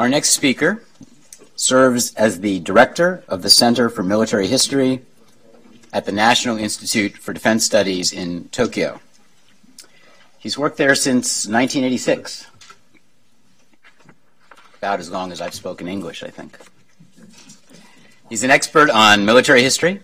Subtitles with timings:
[0.00, 0.82] Our next speaker
[1.56, 5.02] serves as the director of the Center for Military History
[5.92, 9.02] at the National Institute for Defense Studies in Tokyo.
[10.38, 12.46] He's worked there since 1986.
[14.78, 16.58] About as long as I've spoken English, I think.
[18.30, 20.00] He's an expert on military history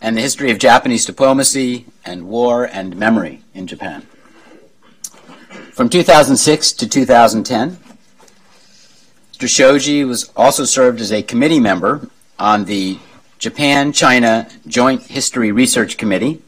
[0.00, 4.04] and the history of Japanese diplomacy and war and memory in Japan.
[5.70, 7.78] From 2006 to 2010,
[9.42, 9.48] Mr.
[9.48, 12.96] Shoji was also served as a committee member on the
[13.40, 16.40] Japan China Joint History Research Committee,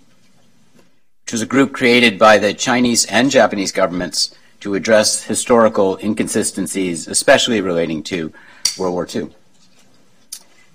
[1.25, 7.09] which was a group created by the Chinese and Japanese governments to address historical inconsistencies,
[7.09, 8.33] especially relating to
[8.79, 9.29] World War II.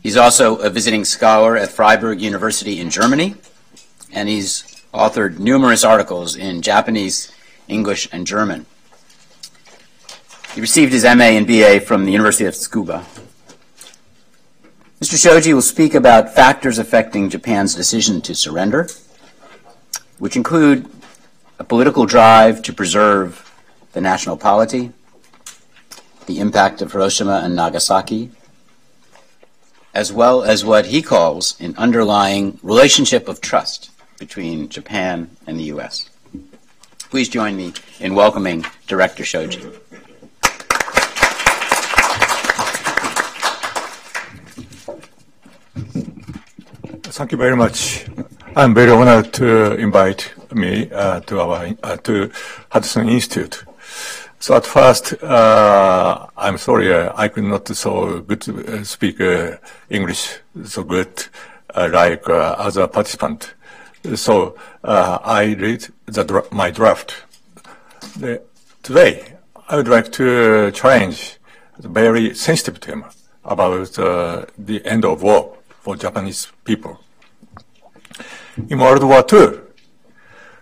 [0.03, 3.35] He's also a visiting scholar at Freiburg University in Germany,
[4.11, 4.63] and he's
[4.93, 7.31] authored numerous articles in Japanese,
[7.69, 8.65] English, and German.
[10.53, 13.05] He received his MA and BA from the University of Tsukuba.
[14.99, 15.21] Mr.
[15.21, 18.87] Shoji will speak about factors affecting Japan's decision to surrender,
[20.17, 20.89] which include
[21.59, 23.45] a political drive to preserve
[23.93, 24.91] the national polity,
[26.25, 28.31] the impact of Hiroshima and Nagasaki,
[29.93, 35.65] as well as what he calls an underlying relationship of trust between Japan and the
[35.65, 36.09] U.S.
[37.09, 39.61] Please join me in welcoming Director Shoji.
[47.19, 48.05] Thank you very much.
[48.55, 52.31] I'm very honored to invite me uh, to our uh, to
[52.69, 53.65] Hudson Institute.
[54.39, 59.57] So at first, uh, I'm sorry, uh, I could not so good uh, speak uh,
[59.89, 61.25] English so good
[61.75, 63.53] like other participant.
[64.15, 67.15] So I read the, my draft.
[68.17, 68.41] The,
[68.81, 69.33] today,
[69.67, 71.35] I would like to challenge
[71.77, 73.03] the very sensitive theme
[73.43, 76.97] about the end of war for Japanese people.
[78.67, 79.59] In World War II,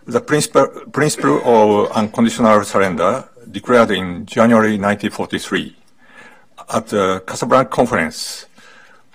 [0.06, 5.76] the principle, principle of unconditional surrender declared in January 1943
[6.74, 8.46] at the Casablanca Conference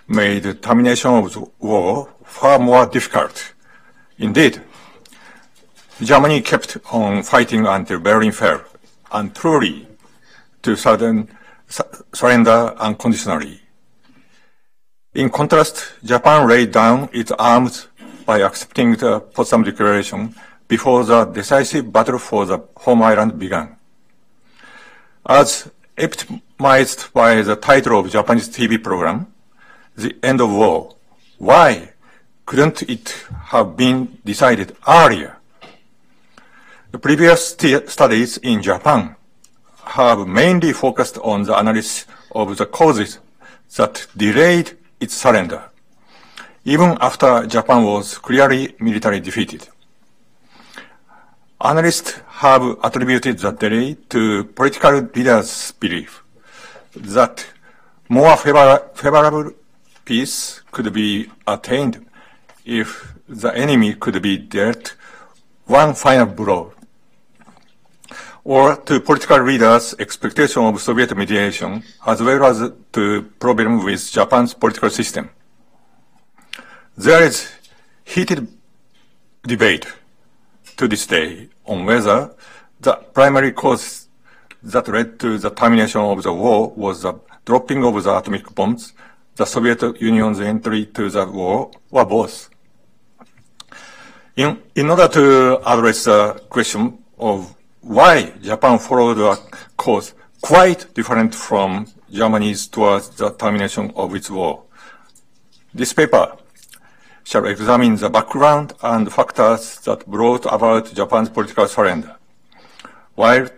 [0.08, 3.54] made termination of the war far more difficult.
[4.18, 4.60] Indeed,
[6.02, 8.62] Germany kept on fighting until Berlin fell,
[9.12, 9.86] and truly
[10.62, 11.28] to sudden
[12.12, 13.60] surrender unconditionally.
[15.14, 17.88] In contrast, Japan laid down its arms
[18.24, 20.34] by accepting the Potsdam Declaration
[20.68, 23.76] before the decisive battle for the home island began.
[25.26, 29.32] As epitomized by the title of Japanese TV program,
[29.96, 30.94] The End of War,
[31.38, 31.92] why
[32.46, 35.36] couldn't it have been decided earlier?
[36.90, 39.16] The previous st studies in Japan
[39.84, 43.18] have mainly focused on the analysis of the causes
[43.76, 45.62] that delayed its surrender,
[46.64, 49.68] even after Japan was clearly militarily defeated.
[51.60, 56.22] Analysts have attributed the delay to political leaders' belief
[56.94, 57.46] that
[58.08, 59.52] more favor favorable
[60.04, 62.04] peace could be attained
[62.64, 64.94] if the enemy could be dealt
[65.66, 66.72] one final blow,
[68.44, 74.52] or to political leaders' expectation of Soviet mediation, as well as to problem with Japan's
[74.52, 75.30] political system.
[77.02, 77.50] There is
[78.04, 78.46] heated
[79.42, 79.86] debate
[80.76, 82.32] to this day on whether
[82.78, 84.06] the primary cause
[84.62, 87.14] that led to the termination of the war was the
[87.44, 88.92] dropping of the atomic bombs,
[89.34, 92.48] the Soviet Union's entry to the war, or both.
[94.36, 99.34] In, in order to address the question of why Japan followed a
[99.76, 104.62] course quite different from Germany's towards the termination of its war,
[105.74, 106.36] this paper
[107.24, 112.16] shall examine the background and factors that brought about Japan's political surrender,
[113.14, 113.48] while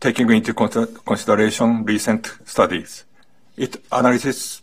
[0.00, 3.04] taking into consideration recent studies.
[3.56, 4.62] It analyzes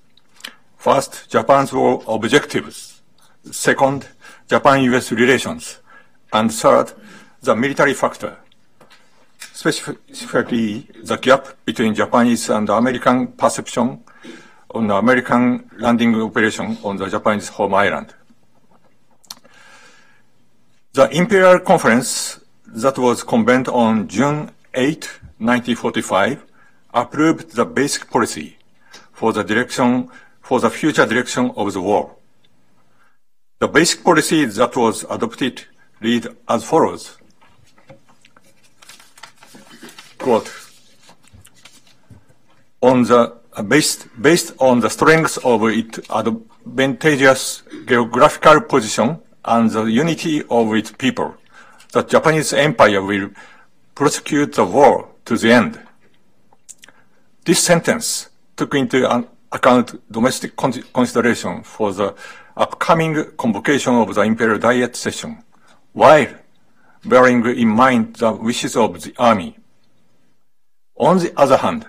[0.77, 3.01] first Japan's war objectives,
[3.49, 4.07] second
[4.47, 5.79] Japan-US relations,
[6.33, 6.93] and third
[7.41, 8.37] the military factor,
[9.53, 14.03] specifically the gap between Japanese and American perception
[14.73, 18.13] on the American landing operation on the Japanese home island.
[20.93, 25.05] The Imperial Conference that was convened on June 8,
[25.37, 26.43] 1945,
[26.93, 28.57] approved the basic policy
[29.13, 30.09] for the direction,
[30.41, 32.17] for the future direction of the war.
[33.59, 35.63] The basic policy that was adopted
[36.01, 37.17] read as follows.
[40.17, 40.51] Quote,
[42.81, 50.43] on the based based on the strength of its advantageous geographical position and the unity
[50.49, 51.35] of its people,
[51.91, 53.29] the Japanese empire will
[53.95, 55.79] prosecute the war to the end.
[57.45, 62.15] This sentence took into account domestic consideration for the
[62.55, 65.43] upcoming convocation of the Imperial Diet session,
[65.93, 66.27] while
[67.03, 69.57] bearing in mind the wishes of the army.
[70.95, 71.87] On the other hand,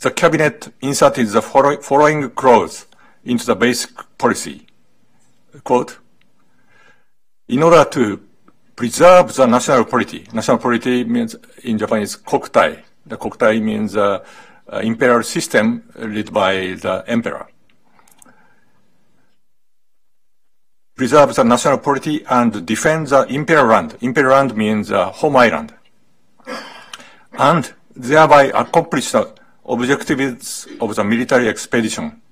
[0.00, 2.86] the cabinet inserted the following clause
[3.24, 4.66] into the basic policy.
[5.64, 5.98] Quote,
[7.52, 8.18] in order to
[8.74, 12.82] preserve the national polity, national polity means in Japanese kokutai.
[13.04, 14.24] The kokutai means uh,
[14.72, 17.46] uh, imperial system led by the emperor.
[20.94, 23.98] Preserve the national polity and defend the imperial land.
[24.00, 25.74] Imperial land means uh, home island.
[27.32, 29.30] And thereby accomplish the
[29.66, 32.22] objectives of the military expedition.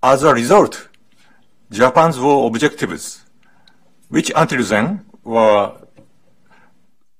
[0.00, 0.88] As a result,
[1.70, 3.23] Japan's war objectives,
[4.08, 5.72] which until then were,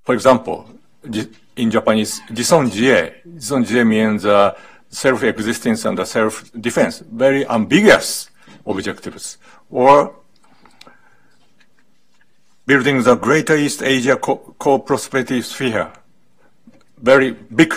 [0.03, 0.69] for example,
[1.57, 3.13] in Japanese, jisonjie.
[3.27, 4.55] Jisonjie means uh,
[4.89, 7.03] self-existence and self-defense.
[7.11, 8.31] Very ambiguous
[8.67, 9.39] objectives.
[9.71, 10.15] Or
[12.67, 15.93] building the Greater East Asia co-prosperity sphere.
[16.99, 17.75] Very big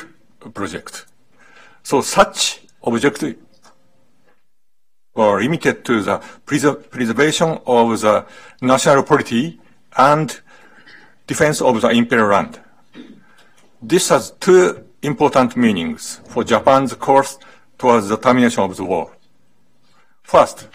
[0.54, 1.06] project.
[1.84, 3.36] So such objectives
[5.18, 8.26] were limited to the preservation of the
[8.62, 9.60] national polity
[9.98, 10.40] and
[11.26, 12.60] defense of the imperial land.
[13.82, 17.38] This has two important meanings for Japan's course
[17.78, 19.16] towards the termination of the war.
[20.24, 20.68] First,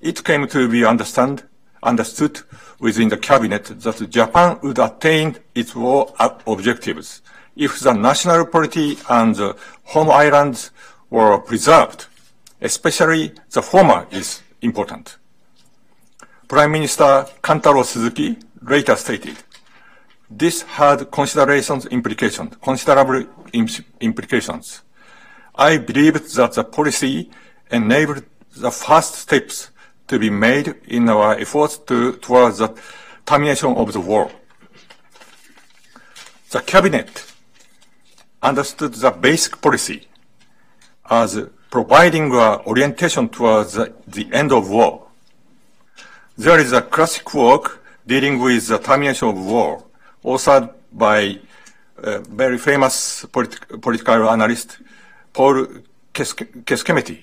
[0.00, 1.44] it came to be understand,
[1.82, 2.40] understood
[2.78, 6.12] within the cabinet that Japan would attain its war
[6.46, 7.22] objectives
[7.56, 10.70] if the national polity and the home islands
[11.10, 12.06] were preserved.
[12.62, 15.18] Especially the former is important.
[16.46, 19.36] Prime Minister Kantaro Suzuki later stated,
[20.30, 23.26] this had considerations implications, considerable
[24.00, 24.82] implications.
[25.56, 27.30] I believe that the policy
[27.70, 28.24] enabled
[28.56, 29.70] the first steps
[30.06, 32.74] to be made in our efforts to, towards the
[33.26, 34.30] termination of the war.
[36.50, 37.32] The cabinet
[38.40, 40.06] understood the basic policy
[41.10, 41.38] as
[41.72, 45.06] providing an orientation towards the, end of war.
[46.36, 49.82] There is a classic work dealing with the termination of war
[50.22, 51.38] authored by
[51.96, 54.78] a very famous politi political analyst
[55.32, 55.66] Paul
[56.12, 57.20] Kecskemeti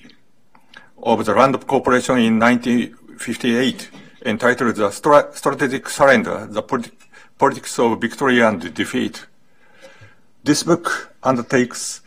[1.00, 3.88] of the Rand Corporation in 1958
[4.26, 6.90] entitled The Stra Strategic Surrender, The Polit
[7.38, 9.26] Politics of Victory and Defeat.
[10.42, 12.02] This book undertakes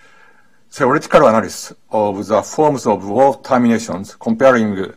[0.74, 4.96] theoretical analysis of the forms of war terminations comparing the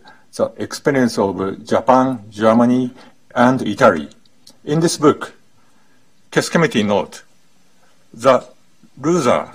[0.57, 2.91] experience of Japan, Germany,
[3.35, 4.09] and Italy.
[4.65, 5.35] In this book,
[6.33, 7.25] Kecskemeti note,
[8.15, 8.43] the
[8.99, 9.53] loser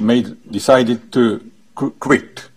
[0.00, 2.48] made decided to quit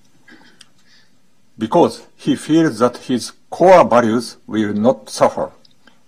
[1.59, 5.51] because he feels that his core values will not suffer,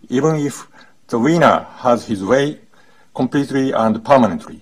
[0.10, 0.68] even if
[1.10, 2.60] the winner has his way
[3.14, 4.62] completely and permanently.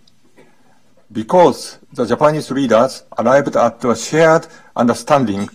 [1.15, 5.49] Because the Japanese leaders arrived at a shared understanding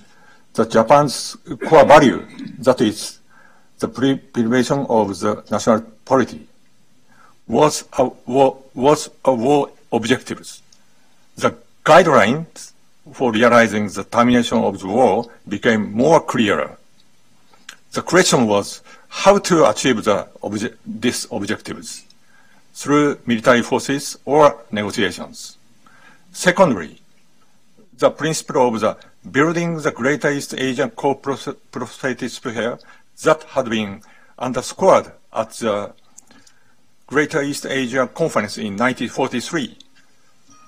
[0.55, 1.37] that Japan's
[1.69, 2.27] core value,
[2.61, 3.19] that is,
[3.79, 6.49] the preservation of the national polity,
[7.47, 10.63] was a war, was a war objectives.
[11.37, 12.73] The guidelines
[13.13, 16.79] for realizing the termination of the war became more clear.
[17.93, 22.07] The question was how to achieve the obje these objectives
[22.81, 25.59] through military forces or negotiations.
[26.33, 26.99] Secondly,
[27.99, 28.97] the principle of the
[29.31, 32.79] building the Greater East Asian co-prosperity sphere
[33.23, 34.01] that had been
[34.39, 35.93] underscored at the
[37.07, 39.77] Greater East Asia Conference in 1943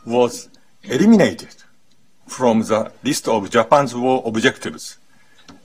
[0.05, 0.51] was
[0.83, 1.55] eliminated
[2.27, 4.99] from the list of Japan's war objectives,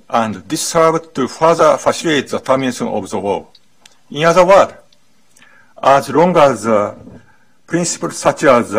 [0.09, 3.49] and this served to further facilitate the termination of the war.
[4.09, 4.73] In other words,
[5.81, 6.65] as long as
[7.65, 8.73] principles such as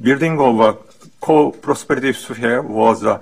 [0.00, 0.76] building of a
[1.20, 3.20] co-prosperity sphere was uh, the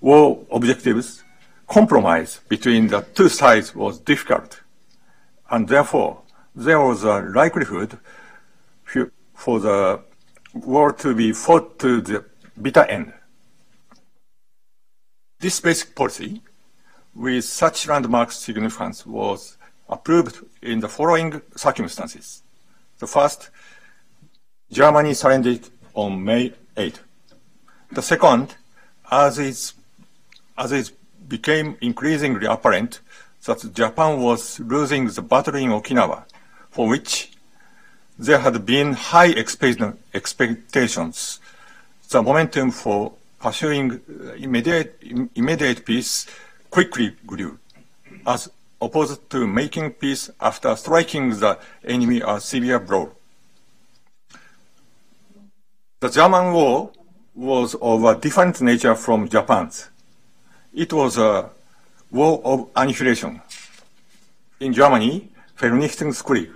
[0.00, 1.22] war objectives,
[1.66, 4.60] compromise between the two sides was difficult,
[5.50, 6.22] and therefore
[6.54, 7.98] there was a likelihood
[9.34, 10.00] for the
[10.54, 12.24] war to be fought to the
[12.60, 13.12] bitter end.
[15.40, 16.42] This basic policy,
[17.14, 19.56] with such landmark significance, was
[19.88, 22.42] approved in the following circumstances.
[22.98, 23.50] The first,
[24.70, 27.00] Germany surrendered, on May 8.
[27.90, 28.54] The second,
[29.10, 29.72] as it,
[30.56, 30.90] as it
[31.28, 33.00] became increasingly apparent
[33.44, 36.24] that Japan was losing the battle in Okinawa,
[36.70, 37.32] for which
[38.18, 41.40] there had been high expectations,
[42.08, 45.02] the momentum for pursuing uh, immediate,
[45.34, 46.26] immediate peace
[46.70, 47.58] quickly grew,
[48.26, 48.48] as
[48.82, 53.12] opposed to making peace after striking the enemy a severe blow.
[56.00, 56.90] The German war
[57.34, 59.88] was of a different nature from Japan's.
[60.74, 61.48] It was a
[62.10, 63.40] war of annihilation.
[64.58, 66.50] In Germany, Vernichtungskrieg,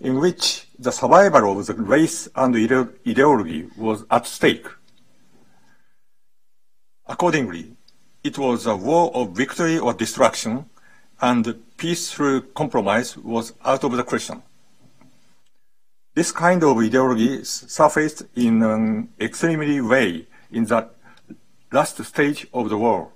[0.00, 4.66] in which the survival of the race and ideology was at stake.
[7.06, 7.76] Accordingly,
[8.22, 10.66] it was a war of victory or destruction,
[11.20, 14.42] and peace through compromise was out of the question.
[16.14, 20.88] This kind of ideology surfaced in an extremely way in the
[21.70, 23.12] last stage of the war.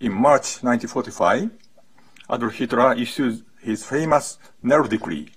[0.00, 1.50] In March 1945,
[2.30, 5.30] Adolf Hitler issued his famous Nero Decree,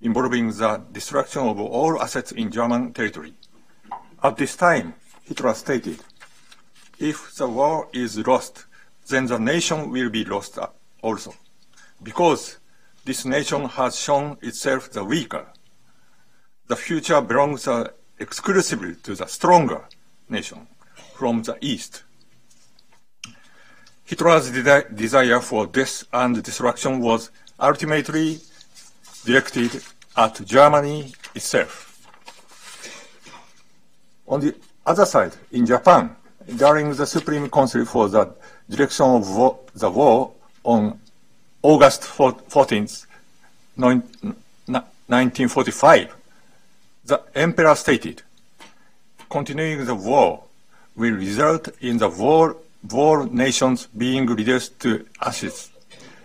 [0.00, 3.34] involving the destruction of all assets in German territory.
[4.22, 5.98] At this time, Hitler stated,
[6.98, 8.66] if the war is lost,
[9.08, 10.58] then the nation will be lost
[11.02, 11.34] also,
[12.02, 12.58] because
[13.04, 15.46] this nation has shown itself the weaker.
[16.66, 17.88] The future belongs uh,
[18.18, 19.84] exclusively to the stronger
[20.28, 20.66] nation
[21.14, 22.04] from the East.
[24.04, 28.40] Hitler's de desire for death and destruction was ultimately
[29.24, 29.82] directed
[30.16, 31.86] at Germany itself.
[34.26, 34.54] On the
[34.84, 36.16] other side, in Japan,
[36.56, 38.34] during the Supreme Council for the
[38.68, 39.24] direction of
[39.74, 40.32] the war
[40.64, 40.98] on
[41.62, 43.06] August 14th,
[43.76, 46.16] 1945,
[47.04, 48.22] the emperor stated,
[49.28, 50.44] continuing the war
[50.96, 52.56] will result in the war,
[52.90, 55.70] war nations being reduced to ashes.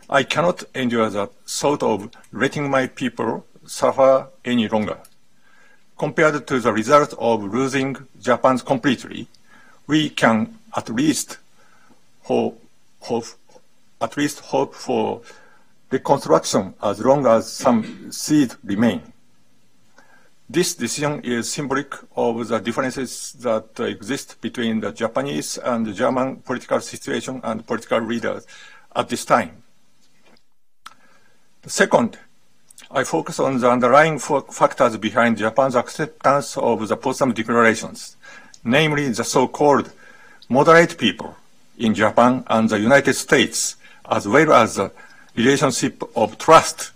[0.10, 4.98] I cannot endure the thought of letting my people suffer any longer.
[5.98, 9.28] Compared to the result of losing Japan completely,
[9.88, 11.38] we can at least
[12.24, 12.62] hope,
[13.00, 13.26] hope,
[14.06, 15.22] at least hope for
[15.90, 19.02] reconstruction as long as some seed remain.
[20.48, 26.28] This decision is symbolic of the differences that exist between the Japanese and the German
[26.50, 28.46] political situation and political leaders
[28.96, 29.52] at this time.
[31.66, 32.20] Second,
[32.92, 38.16] I focus on the underlying factors behind Japan's acceptance of the Potsdam declarations
[38.66, 39.92] namely the so-called
[40.50, 41.38] moderate people
[41.78, 43.76] in Japan and the United States,
[44.10, 44.92] as well as the
[45.36, 46.92] relationship of trust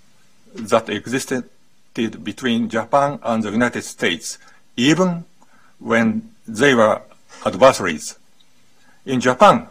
[0.55, 1.49] that existed
[1.93, 4.37] between Japan and the United States,
[4.77, 5.25] even
[5.79, 7.01] when they were
[7.45, 8.17] adversaries.
[9.05, 9.67] In Japan,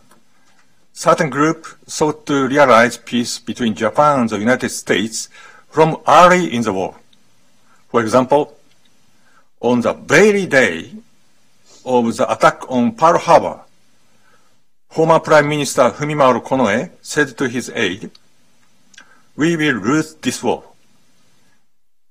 [0.92, 5.28] certain groups sought to realize peace between Japan and the United States
[5.71, 6.97] from early in the war.
[7.90, 8.57] For example,
[9.61, 10.90] on the very day
[11.85, 13.61] of the attack on Pearl Harbor,
[14.88, 18.11] former Prime Minister Fumimaru Konoe said to his aide,
[19.37, 20.64] We will lose this war.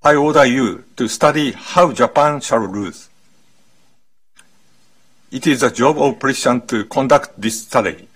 [0.04, 3.10] I order you to study how Japan shall lose.
[5.32, 8.08] It is the job of President to conduct this study.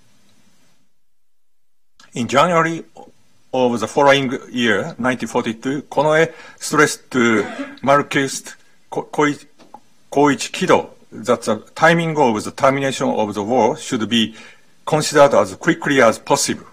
[2.13, 2.85] In January
[3.53, 7.45] of the following year, 1942, Konoe stressed to
[7.81, 8.55] Marxist
[8.91, 9.47] Koichi
[10.11, 14.35] Kido that the timing of the termination of the war should be
[14.85, 16.65] considered as quickly as possible.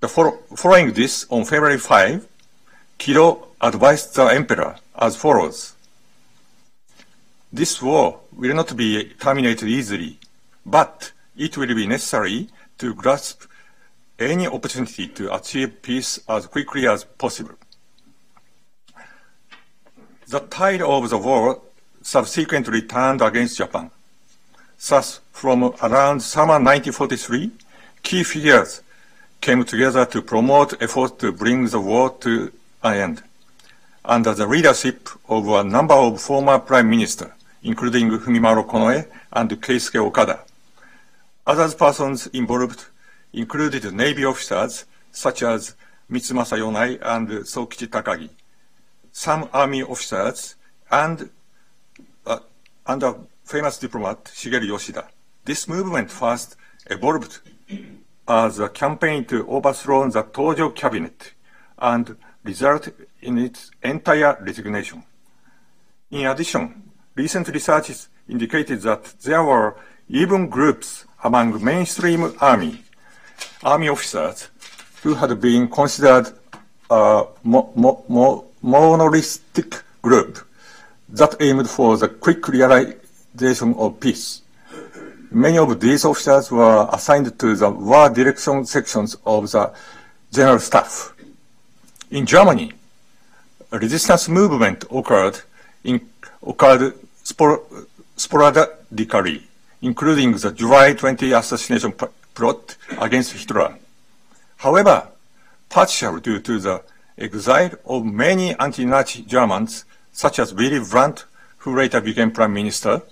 [0.00, 2.26] The following this, on February 5,
[2.98, 5.74] Kido advised the emperor as follows.
[7.52, 10.18] This war will not be terminated easily,
[10.64, 13.44] but it will be necessary to grasp
[14.18, 17.54] any opportunity to achieve peace as quickly as possible.
[20.26, 21.62] The tide of the war
[22.02, 23.90] subsequently turned against Japan.
[24.78, 27.50] Thus, from around summer 1943,
[28.02, 28.82] key figures
[29.40, 32.52] came together to promote efforts to bring the war to
[32.82, 33.22] an end.
[34.04, 39.96] Under the leadership of a number of former prime ministers, including Fumimaro Konoe and Keisuke
[39.96, 40.40] Okada.
[41.46, 42.86] Other persons involved
[43.32, 45.74] included Navy officers such as
[46.10, 48.28] Mitsumasa Yonai and Sokichi Takagi,
[49.12, 50.54] some Army officers,
[50.90, 51.30] and
[52.26, 52.38] uh,
[52.86, 53.14] under
[53.46, 55.04] famous diplomat Shigeru Yoshida.
[55.44, 56.56] This movement first
[56.90, 57.38] evolved
[58.26, 61.32] as a campaign to overthrow the Tojo cabinet
[61.78, 62.88] and result
[63.22, 65.04] in its entire resignation.
[66.10, 67.92] In addition, recent research
[68.28, 69.76] indicated that there were
[70.08, 72.82] even groups among mainstream army,
[73.62, 74.48] army officers
[75.04, 76.32] who had been considered
[76.90, 80.38] a mo mo mo monolithic group
[81.08, 82.48] that aimed for the quick
[83.40, 84.42] realization of peace.
[85.30, 89.72] Many of these officers were assigned to the war direction sections of the
[90.32, 91.12] general staff.
[92.10, 92.72] In Germany,
[93.72, 95.40] a resistance movement occurred,
[95.84, 96.00] in,
[96.46, 97.62] occurred spor,
[98.16, 99.42] sporadically,
[99.82, 101.92] including the July 20 assassination
[102.34, 103.76] plot against Hitler.
[104.58, 105.08] However,
[105.68, 106.82] partially due to the
[107.18, 111.24] exile of many anti-Nazi Germans, such as Willy Brandt,
[111.58, 113.02] who later became prime minister,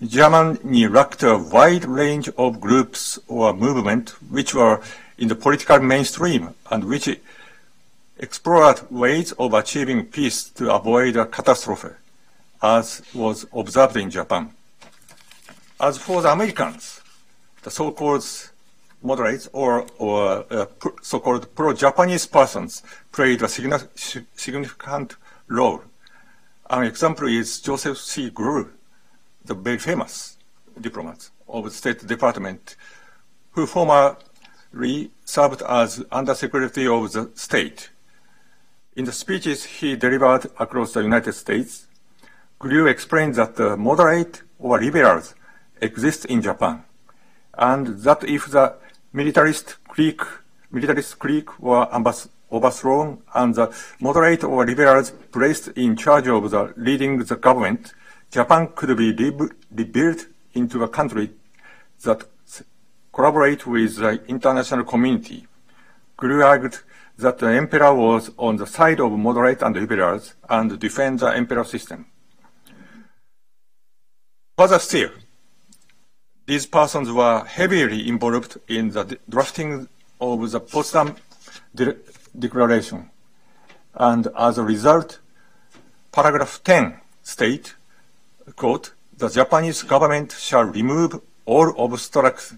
[0.00, 4.80] Germany lacked a wide range of groups or movements which were
[5.18, 7.08] in the political mainstream and which
[8.18, 11.88] explored ways of achieving peace to avoid a catastrophe,
[12.62, 14.50] as was observed in Japan.
[15.80, 17.00] As for the Americans,
[17.62, 18.24] the so-called
[19.02, 20.66] moderates or, or uh,
[21.02, 25.16] so-called pro-Japanese persons played a significant
[25.48, 25.82] role.
[26.70, 28.30] An example is Joseph C.
[28.30, 28.70] Grew,
[29.48, 30.36] the very famous
[30.80, 32.76] diplomat of the State Department,
[33.52, 37.88] who formerly served as Undersecretary of the State.
[38.94, 41.86] In the speeches he delivered across the United States,
[42.58, 45.34] Grew explained that the moderate or liberals
[45.80, 46.84] exist in Japan,
[47.56, 48.74] and that if the
[49.12, 50.22] militarist clique,
[50.70, 51.88] militarist clique were
[52.52, 57.94] overthrown and the moderate or liberals placed in charge of the leading the government,
[58.30, 61.30] Japan could be rebuilt into a country
[62.04, 62.26] that
[63.12, 65.46] collaborate with the international community.
[66.16, 66.78] Grew argued
[67.16, 71.64] that the emperor was on the side of moderate and liberals and defend the emperor
[71.64, 72.06] system.
[74.56, 75.10] Further still,
[76.46, 79.88] these persons were heavily involved in the drafting
[80.20, 81.16] of the Potsdam
[81.74, 81.96] De
[82.38, 83.10] Declaration.
[83.94, 85.18] And as a result,
[86.12, 87.74] paragraph 10 state,
[88.56, 92.54] quote, the Japanese government shall remove all obstacles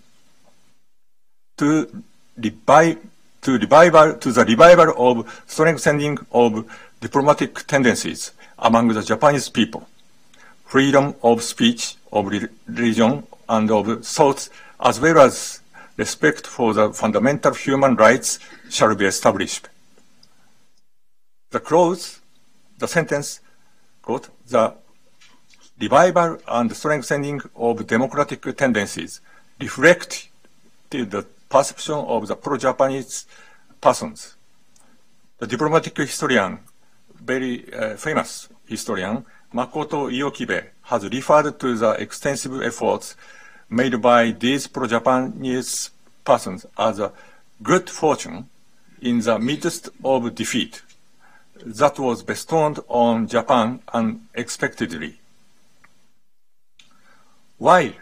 [1.59, 2.03] to
[2.37, 2.99] revive
[3.43, 6.67] to revival to the revival of strengthening of
[7.01, 9.89] diplomatic tendencies among the Japanese people,
[10.67, 14.49] freedom of speech, of religion, and of thought,
[14.81, 15.61] as well as
[15.97, 19.69] respect for the fundamental human rights shall be established.
[21.51, 22.21] The clause,
[22.79, 23.41] the sentence,
[24.03, 24.75] quote, the
[25.81, 29.21] revival and strengthening of democratic tendencies
[29.59, 30.29] reflect
[30.91, 33.27] the perception of the pro-Japanese
[33.81, 34.37] persons.
[35.39, 36.59] The diplomatic historian,
[37.15, 43.17] very uh, famous historian, Makoto Iokibe, has referred to the extensive efforts
[43.69, 45.91] made by these pro-Japanese
[46.25, 47.13] persons as a
[47.63, 48.49] good fortune
[49.01, 50.83] in the midst of defeat
[51.65, 55.20] that was bestowed on Japan unexpectedly.
[57.61, 57.93] While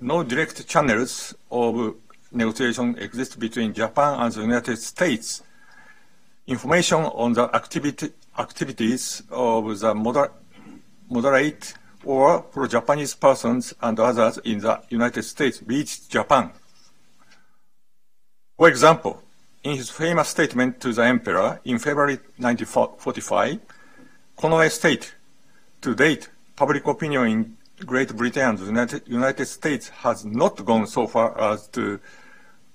[0.00, 1.94] no direct channels of
[2.30, 5.42] negotiation exist between Japan and the United States,
[6.46, 10.30] information on the activity, activities of the moder
[11.10, 16.50] moderate or pro-Japanese persons and others in the United States reached Japan.
[18.56, 19.22] For example,
[19.64, 23.60] in his famous statement to the emperor in February 1945,
[24.38, 25.10] Konoe stated,
[25.82, 31.06] to date, public opinion in Great Britain and the United, States has not gone so
[31.06, 31.98] far as to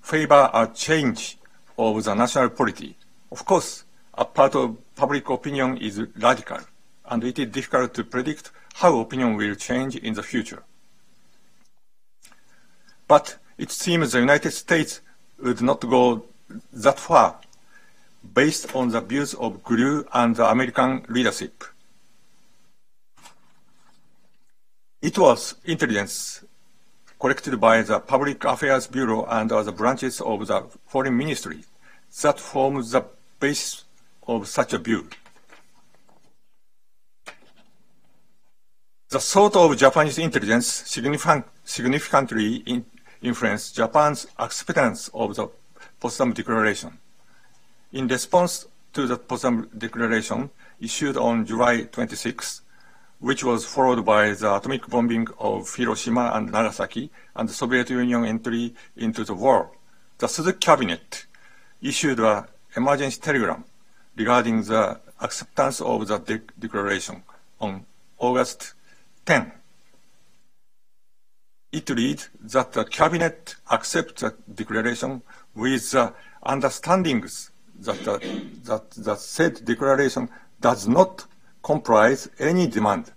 [0.00, 1.38] favor a change
[1.78, 2.96] of the national polity.
[3.30, 6.60] Of course, a part of public opinion is radical,
[7.06, 10.62] and it is difficult to predict how opinion will change in the future.
[13.06, 15.00] But it seems the United States
[15.42, 16.24] would not go
[16.72, 17.38] that far
[18.34, 21.64] based on the views of Grew and the American leadership.
[25.00, 26.44] It was intelligence
[27.20, 31.64] collected by the Public Affairs Bureau and other branches of the Foreign Ministry
[32.22, 33.04] that formed the
[33.38, 33.84] basis
[34.26, 35.08] of such a view.
[39.10, 42.84] The thought of Japanese intelligence significant, significantly in,
[43.22, 45.48] influenced Japan's acceptance of the
[46.00, 46.98] Potsdam Declaration.
[47.92, 52.62] In response to the Potsdam Declaration issued on July 26,
[53.20, 58.24] which was followed by the atomic bombing of Hiroshima and Nagasaki and the Soviet Union
[58.24, 59.70] entry into the war,
[60.18, 61.26] the Suzuki cabinet
[61.82, 62.44] issued an
[62.76, 63.64] emergency telegram
[64.16, 67.22] regarding the acceptance of the de declaration
[67.60, 67.84] on
[68.18, 68.74] August
[69.26, 69.52] 10.
[71.72, 75.22] It reads that the cabinet accepts the declaration
[75.54, 77.50] with the understandings
[77.80, 80.28] that the, that the said declaration
[80.60, 81.26] does not
[81.62, 83.12] comprise any demand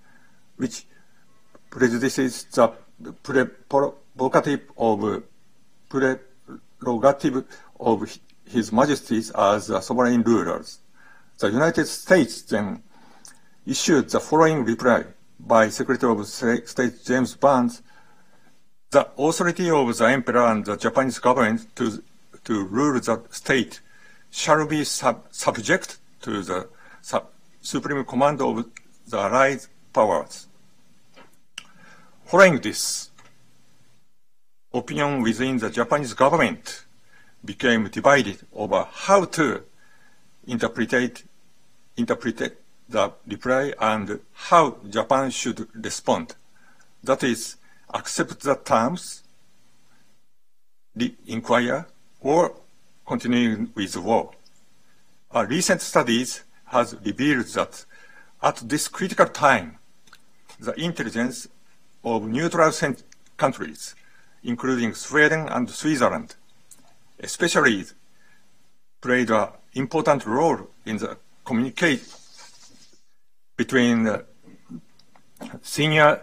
[0.58, 0.86] which
[1.70, 2.74] prejudices the
[3.24, 5.24] prerogative of
[5.90, 7.46] prerogative
[7.80, 10.80] of His Majesty's as sovereign rulers.
[11.40, 12.84] The United States then
[13.66, 15.06] issued the following reply
[15.40, 17.82] by Secretary of State James Byrnes.
[18.92, 22.04] The authority of the Emperor and the Japanese government to,
[22.44, 23.80] to rule the state
[24.30, 26.68] shall be sub subject to the
[27.02, 27.28] sub
[27.62, 28.66] supreme command of
[29.08, 29.62] the Allied
[29.94, 30.48] powers.
[32.26, 33.10] Following this,
[34.74, 36.86] opinion within the Japanese government
[37.44, 39.64] became divided over how to
[40.48, 41.24] interpret,
[41.98, 42.58] interpret
[42.90, 46.36] the reply and how Japan should respond.
[47.04, 47.58] That is,
[47.94, 49.24] accept the terms,
[50.96, 51.88] the inquire,
[52.22, 52.56] or
[53.06, 54.32] continue with the war.
[55.32, 57.86] A recent studies has revealed that
[58.42, 59.78] at this critical time,
[60.60, 61.48] the intelligence
[62.04, 62.72] of neutral
[63.38, 63.96] countries,
[64.44, 66.36] including Sweden and Switzerland,
[67.20, 67.86] especially
[69.02, 72.04] played an important role in the communicate
[73.58, 74.22] between uh,
[75.62, 76.22] senior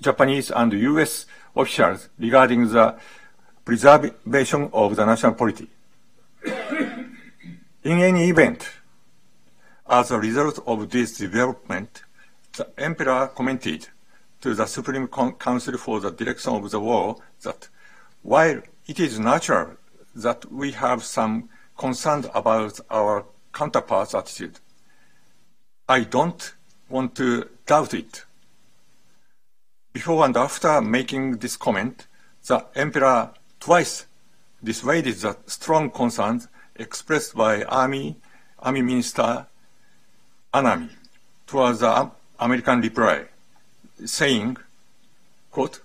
[0.00, 1.26] Japanese and U.S.
[1.54, 2.96] officials regarding the
[3.64, 5.68] preservation of the national polity.
[7.84, 8.68] In any event,
[9.88, 12.02] as a result of this development,
[12.56, 13.88] the emperor commented
[14.40, 17.68] to the Supreme Council for the Direction of the War that
[18.22, 19.76] while it is natural
[20.14, 24.58] that we have some concern about our counterparts' attitude,
[25.88, 26.54] I don't
[26.88, 28.24] want to doubt it.
[29.92, 32.06] Before and after making this comment,
[32.46, 34.06] the emperor twice
[34.62, 38.16] dissuaded the strong concerns expressed by Army,
[38.58, 39.46] Army Minister
[40.54, 40.88] Anami
[41.48, 43.24] towards the American reply,
[44.04, 44.56] saying,
[45.50, 45.80] quote,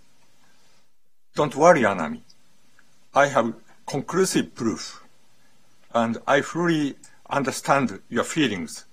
[1.34, 2.22] Don't worry, Anami.
[3.16, 3.56] I have
[3.88, 5.04] conclusive proof,
[5.92, 6.96] and I fully
[7.28, 8.86] understand your feelings,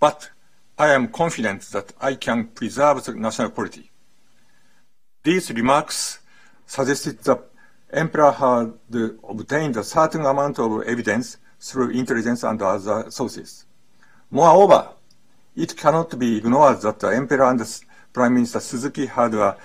[0.00, 0.30] but
[0.78, 3.90] I am confident that I can preserve the national polity.
[5.22, 6.20] These remarks
[6.66, 7.50] suggested that
[7.92, 8.72] emperor had
[9.28, 13.66] obtained a certain amount of evidence through intelligence and other sources.
[14.30, 14.88] Moreover,
[15.56, 17.80] it cannot be ignored that the emperor and
[18.12, 19.56] Prime Minister Suzuki had a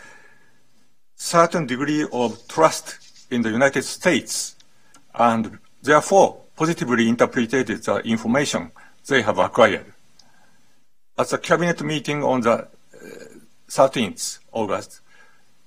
[1.15, 2.97] certain degree of trust
[3.31, 4.55] in the United States
[5.13, 8.71] and therefore positively interpreted the information
[9.07, 9.85] they have acquired.
[11.17, 12.67] At the cabinet meeting on the uh,
[13.69, 15.01] 13th August,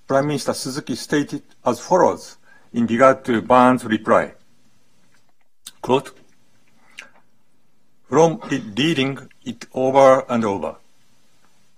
[0.07, 2.37] Prime Minister Suzuki stated as follows
[2.73, 4.33] in regard to Byrnes' reply.
[5.81, 6.20] Quote,
[8.11, 8.41] from
[8.77, 10.75] reading it over and over,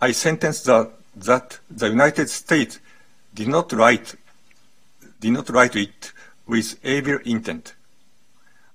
[0.01, 2.81] I sentenced that, that the United States
[3.35, 4.15] did not write
[5.21, 6.11] did not write it
[6.47, 7.75] with evil intent.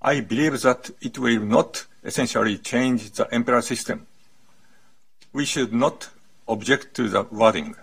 [0.01, 4.07] I believe that it will not essentially change the emperor system.
[5.33, 6.09] We should not
[6.47, 7.75] object to the wording.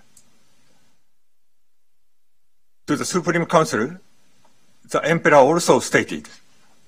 [2.86, 3.98] To the Supreme Council,
[4.88, 6.28] the emperor also stated,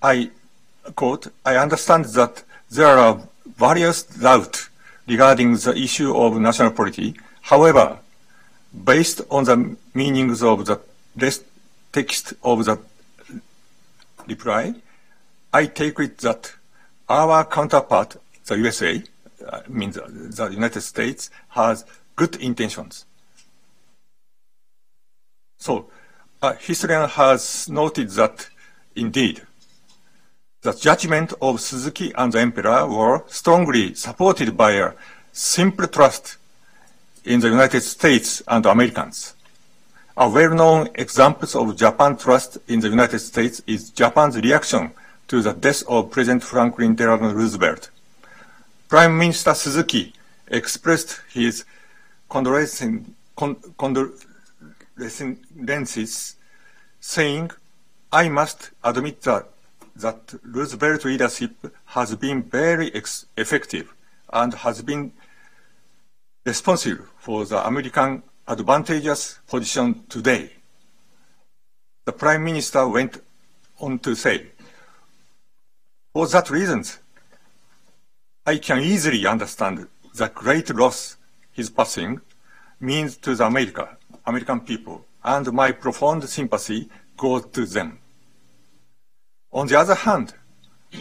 [0.01, 0.31] I
[0.94, 3.21] quote, I understand that there are
[3.57, 4.69] various doubts
[5.07, 7.15] regarding the issue of national polity.
[7.43, 7.99] However,
[8.85, 10.81] based on the meanings of the
[11.93, 12.79] text of the
[14.27, 14.75] reply,
[15.53, 16.53] I take it that
[17.09, 19.03] our counterpart, the USA,
[19.47, 21.85] uh, means the United States, has
[22.17, 23.05] good intentions.
[25.59, 25.91] So
[26.43, 28.49] a historian has noted that,
[28.95, 29.43] indeed,
[30.67, 34.93] the judgment of Suzuki and the emperor were strongly supported by a
[35.33, 36.39] simple trust
[37.25, 39.35] in the United States and Americans.
[40.17, 44.91] A well-known example of Japan trust in the United States is Japan's reaction
[45.29, 47.91] to the death of President Franklin Delano Roosevelt.
[48.89, 50.15] Prime Minister Suzuki
[50.49, 51.65] expressed his
[52.29, 53.05] condolences,
[57.01, 57.51] saying,
[58.13, 59.47] I must admit that,
[59.97, 61.53] that Roosevelt leadership
[61.87, 62.89] has been very
[63.37, 63.95] effective
[64.33, 65.13] and has been
[66.45, 70.51] responsible for the American advantageous position today.
[72.05, 73.21] The Prime Minister went
[73.81, 74.47] on to say,
[76.13, 76.85] for that reason,
[78.47, 81.17] I can easily understand the great loss
[81.53, 82.21] he's passing
[82.81, 87.99] means to the America, American people, and my profound sympathy goes to them.
[89.57, 90.35] On the other hand,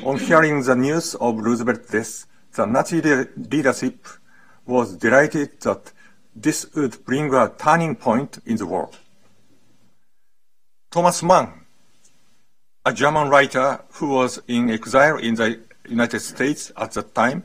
[0.05, 4.07] on hearing the news of Roosevelt's death, the Nazi leadership
[4.65, 5.91] was delighted that
[6.33, 8.89] this would bring a turning point in the war.
[10.89, 11.51] Thomas Mann,
[12.85, 17.43] a German writer who was in exile in the United States at that time,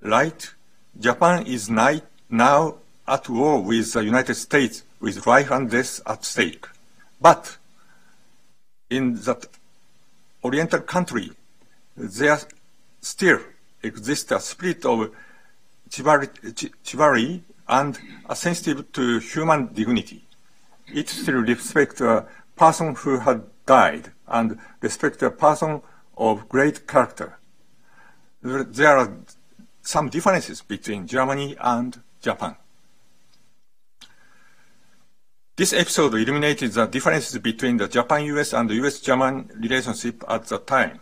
[0.00, 0.54] right?
[0.98, 6.66] Japan is now at war with the United States with life and death at stake.
[7.20, 7.58] But
[8.92, 9.46] in that
[10.44, 11.30] Oriental country,
[11.96, 12.38] there
[13.00, 13.40] still
[13.82, 15.10] exists a spirit of
[16.84, 20.24] chivalry and a sensitive to human dignity.
[20.92, 22.26] It still respects a
[22.56, 25.82] person who had died and respects a person
[26.18, 27.38] of great character.
[28.42, 29.12] There are
[29.82, 32.56] some differences between Germany and Japan.
[35.54, 40.98] This episode illuminated the differences between the Japan-US and US-German relationship at the time.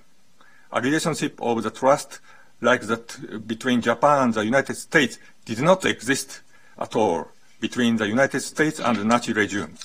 [0.73, 2.19] A relationship of the trust
[2.61, 6.41] like that between Japan and the United States did not exist
[6.77, 7.29] at all
[7.61, 9.77] between the United States and the Nazi regime.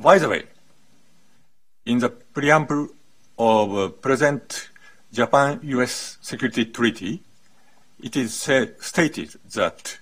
[0.00, 0.44] By the way,
[1.84, 2.90] in the preamble
[3.36, 4.70] of the present
[5.12, 7.24] Japan-US Security Treaty,
[8.00, 9.98] it is said, stated that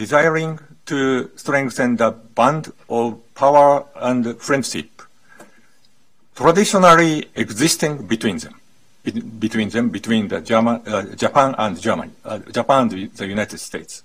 [0.00, 4.88] desiring to strengthen the bond of power and friendship
[6.34, 8.54] traditionally existing between them,
[9.38, 14.02] between them, between the German, uh, Japan and Germany, uh, Japan and the United States.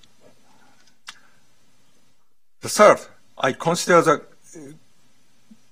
[2.60, 3.00] The third,
[3.38, 4.16] I consider the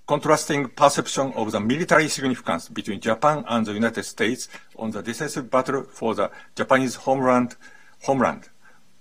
[0.07, 5.51] contrasting perception of the military significance between Japan and the United States on the decisive
[5.51, 7.57] battle for the Japanese homeland,
[8.03, 8.47] homeland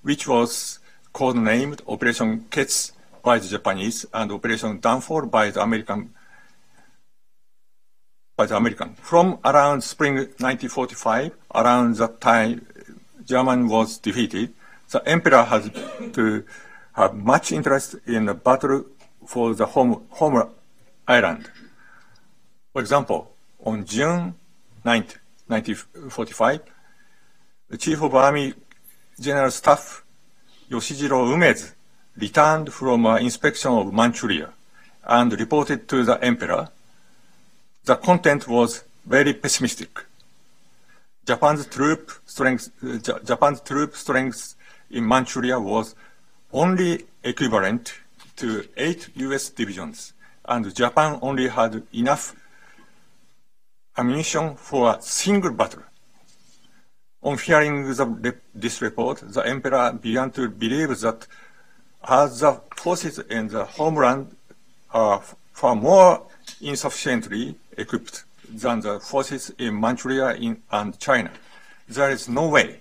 [0.02, 0.80] which was
[1.12, 6.12] codenamed Operation Ketz by the Japanese and Operation Downfall by the American
[8.36, 8.94] by the American.
[8.94, 12.66] From around spring 1945, around that time
[13.24, 14.54] German was defeated,
[14.90, 15.72] the emperor had
[16.14, 16.44] to
[16.94, 18.86] have much interest in the battle
[19.26, 20.50] for the home, home
[21.06, 21.50] island.
[22.72, 23.32] For example,
[23.64, 24.34] on June
[24.84, 25.04] 9,
[25.46, 26.60] 1945,
[27.68, 28.54] the Chief of Army
[29.20, 30.01] General Staff
[30.72, 31.70] Yoshijiro Umezu
[32.16, 34.54] returned from an inspection of Manchuria
[35.04, 36.70] and reported to the emperor.
[37.84, 39.90] The content was very pessimistic.
[41.26, 42.70] Japan's troop strength,
[43.22, 44.54] Japan's troop strength
[44.90, 45.94] in Manchuria was
[46.54, 47.92] only equivalent
[48.36, 49.50] to eight U.S.
[49.50, 50.14] divisions
[50.46, 52.34] and Japan only had enough
[53.98, 55.82] ammunition for a single battle.
[57.22, 61.26] On hearing the, this report, the emperor began to believe that
[62.08, 64.36] as the forces in the homeland
[64.90, 66.26] are far more
[66.60, 71.30] insufficiently equipped than the forces in Manchuria in, and China,
[71.88, 72.80] there is no way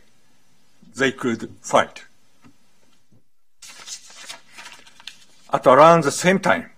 [0.96, 2.04] they could fight.
[5.54, 6.72] At around the same time,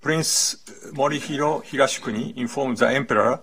[0.00, 0.56] Prince
[0.92, 3.40] Morihiro Higashikuni informed the emperor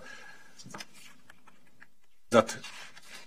[2.30, 2.58] that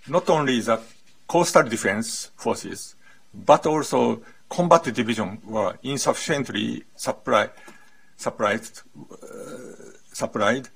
[0.07, 0.79] not only the
[1.27, 2.95] coastal defense forces,
[3.33, 7.49] but also combat division were insufficiently supply,
[8.15, 8.61] supplied,
[9.11, 9.27] uh,
[10.13, 10.69] supplied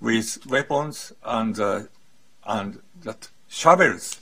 [0.00, 1.80] with weapons and, uh,
[2.46, 4.20] and that shovels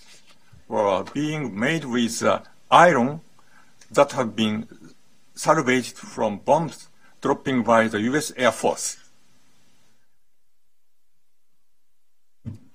[0.68, 3.20] were being made with uh, iron
[3.90, 4.66] that had been
[5.34, 6.88] salvaged from bombs
[7.20, 8.32] dropping by the U.S.
[8.36, 8.96] Air Force.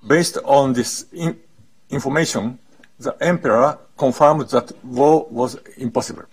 [0.05, 1.05] Based on this
[1.89, 2.59] information,
[2.99, 6.23] the emperor confirmed that war was impossible.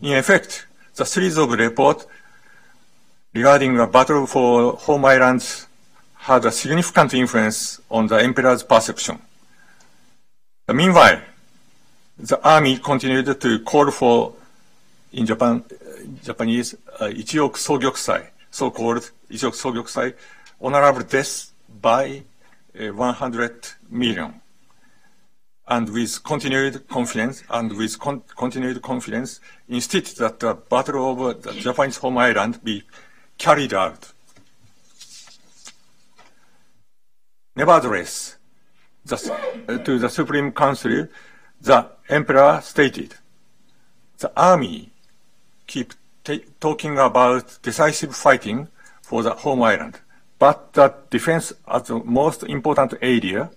[0.00, 2.06] In effect, the series of reports
[3.34, 5.66] regarding the battle for home islands
[6.14, 9.18] had a significant influence on the emperor's perception.
[10.68, 11.20] Meanwhile,
[12.18, 14.32] the army continued to call for,
[15.12, 15.62] in Japan,
[16.24, 17.56] Japanese uh, Ichioku
[18.50, 20.14] so-called Ichioku Sogyokusai,
[20.60, 22.22] honorable death by
[22.78, 24.40] 100 million.
[25.68, 31.96] And with continued confidence, and with continued confidence, instead that the battle over the Japanese
[31.96, 32.84] home island be
[33.36, 34.12] carried out.
[37.56, 38.36] Nevertheless,
[39.10, 41.08] uh, to the Supreme Council,
[41.60, 43.14] the emperor stated,
[44.18, 44.90] the army
[45.66, 45.94] keep
[46.60, 48.68] talking about decisive fighting
[49.02, 50.00] for the home island,
[50.38, 53.50] but the defense as the most important area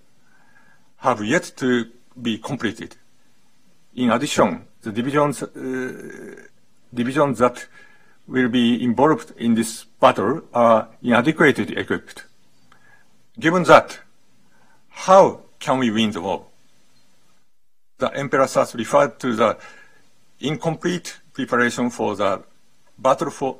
[0.98, 1.86] have yet to
[2.20, 2.96] be completed.
[3.94, 6.36] In addition, the divisions, uh,
[6.92, 7.66] divisions that
[8.26, 12.24] will be involved in this battle are inadequately equipped.
[13.38, 13.98] Given that,
[14.88, 16.46] how can we win the war?
[17.98, 19.58] The emperor thus referred to the
[20.40, 22.42] incomplete preparation for the
[22.98, 23.58] battle for,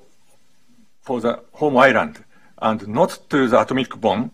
[1.03, 2.25] for the home island
[2.61, 4.31] and not to the atomic bomb,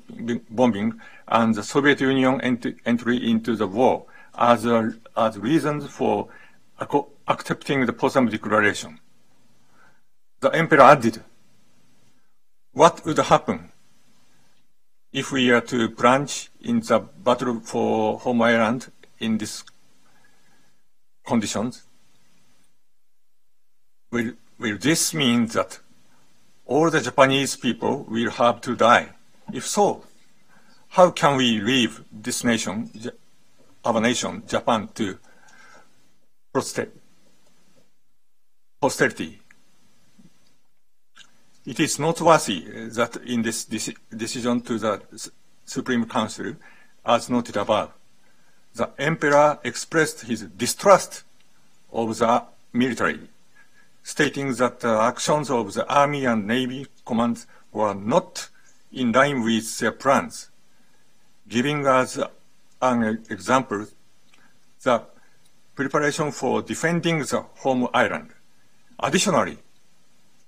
[0.51, 6.29] bombing and the Soviet Union ent entry into the war as, a, as reasons for
[7.29, 9.01] accepting the Potsdam Declaration.
[10.41, 11.23] The emperor added,
[12.73, 13.73] what would happen
[15.13, 19.65] if we are to plunge in the battle for home island in these
[21.27, 21.85] conditions?
[24.13, 25.81] Will, will this mean that
[26.67, 29.09] all the Japanese people will have to die?
[29.53, 30.05] If so,
[30.91, 32.91] how can we leave this nation,
[33.85, 35.19] our nation, Japan, to
[38.81, 39.41] posterity?
[41.65, 45.03] It is noteworthy uh, that in this decision to the
[45.65, 46.55] Supreme Council,
[47.05, 47.93] as noted above,
[48.75, 51.25] the emperor expressed his distrust
[51.93, 53.29] of the military,
[54.07, 58.49] stating that the actions of the army and navy commands were not
[58.93, 60.49] in line with their plans,
[61.49, 62.17] giving us
[62.81, 63.85] an example
[64.85, 65.03] the
[65.75, 68.31] preparation for defending the home island.
[69.01, 69.59] Additionally,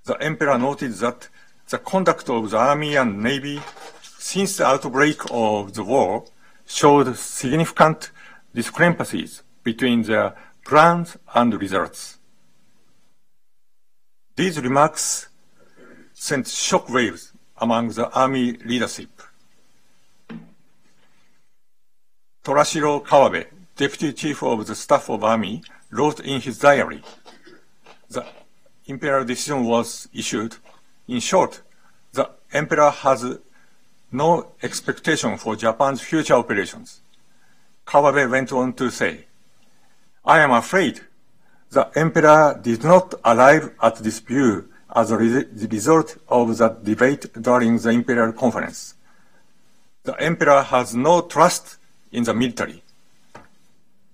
[0.05, 1.29] the emperor noted that
[1.69, 3.61] the conduct of the army and navy
[4.03, 6.25] since the outbreak of the war
[6.65, 8.13] showed significant
[8.55, 12.18] discrepancies between their plans and results.
[14.39, 15.27] These remarks
[16.15, 19.11] sent shockwaves among the army leadership.
[22.45, 27.03] Torashiro Kawabe, deputy chief of the staff of army, wrote in his diary,
[28.09, 28.25] the
[28.87, 30.55] imperial decision was issued.
[31.09, 31.61] In short,
[32.13, 33.39] the emperor has
[34.13, 37.01] no expectation for Japan's future operations.
[37.85, 39.27] Kawabe went on to say,
[40.25, 41.01] I am afraid
[41.71, 47.79] the emperor did not arrive at this view as a result of the debate during
[47.79, 48.95] the imperial conference.
[50.05, 51.77] The emperor has no trust
[52.11, 52.83] in the military.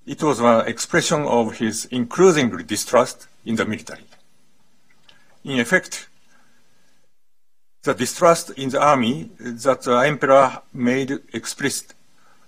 [0.07, 4.05] It was an expression of his increasing distrust in the military.
[5.45, 6.09] In effect,
[7.85, 11.95] the distrust in the army that the emperor made explicit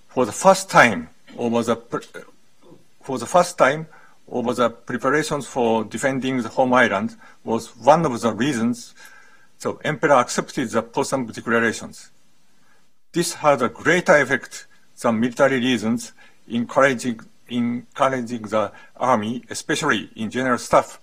[0.08, 1.76] for the first time over the
[3.02, 3.86] for the first time
[4.28, 8.94] over the preparations for defending the home island was one of the reasons
[9.60, 12.10] the emperor accepted the Potsdam declarations.
[13.12, 14.66] This had a greater effect
[15.00, 16.12] than military reasons
[16.48, 21.00] encouraging, encouraging the army, especially in general staff,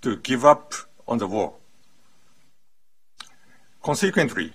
[0.00, 0.74] to give up
[1.06, 1.54] on the war.
[3.82, 4.52] Consequently,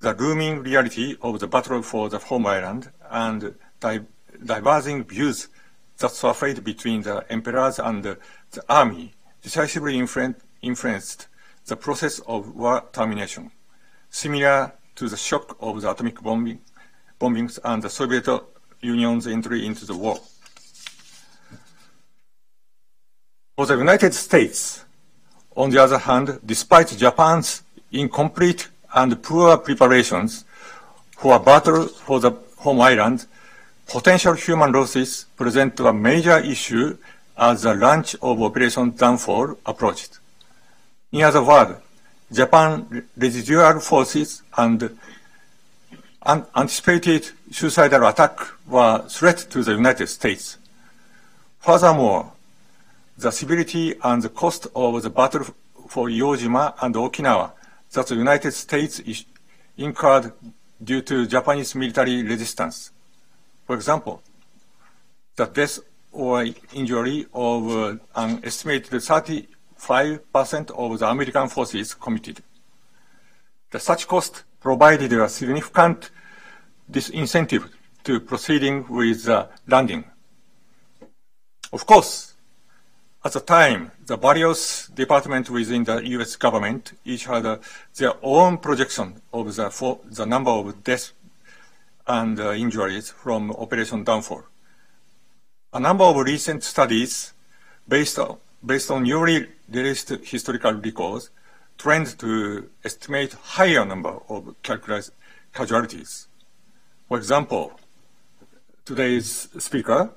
[0.00, 4.00] the looming reality of the battle for the home island and di
[4.44, 5.48] diverging views
[6.00, 8.18] that surfaced between the emperors and the,
[8.68, 11.28] army decisively influenced
[11.66, 13.50] the process of war termination,
[14.10, 16.60] similar to the shock of the atomic bombing,
[17.20, 18.26] bombings and the Soviet
[18.80, 20.18] Union's entry into the war.
[23.56, 24.84] For the United States,
[25.54, 30.44] on the other hand, despite Japan's incomplete and poor preparations
[31.16, 33.26] for a battle for the home island,
[33.90, 36.96] potential human losses present a major issue
[37.36, 40.20] as the launch of Operation Downfall approached.
[41.10, 41.72] In other words,
[42.32, 44.96] Japan residual forces and
[46.54, 50.56] anticipated suicidal attack were threat to the United States.
[51.58, 52.32] Furthermore,
[53.18, 55.44] the severity and the cost of the battle
[55.88, 57.50] for Iwo and Okinawa
[57.92, 59.02] that the United States
[59.76, 60.32] incurred
[60.82, 62.92] due to Japanese military resistance.
[63.70, 64.20] For example,
[65.36, 65.78] the death
[66.10, 72.42] or injury of uh, an estimated 35% of the American forces committed.
[73.70, 76.10] The such cost provided a significant
[76.90, 77.70] disincentive
[78.02, 80.02] to proceeding with the landing.
[81.72, 82.34] Of course,
[83.24, 86.34] at the time, the various departments within the U.S.
[86.34, 87.58] government each had uh,
[87.94, 91.12] their own projection of the, for, the number of deaths
[92.10, 94.42] and uh, injuries from Operation Downfall.
[95.72, 97.32] A number of recent studies
[97.86, 101.30] based on, based on newly released historical records
[101.78, 104.54] trend to estimate higher number of
[105.52, 106.26] casualties.
[107.08, 107.78] For example,
[108.84, 110.10] today's speaker,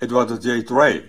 [0.00, 0.62] Edward J.
[0.62, 1.02] Drea,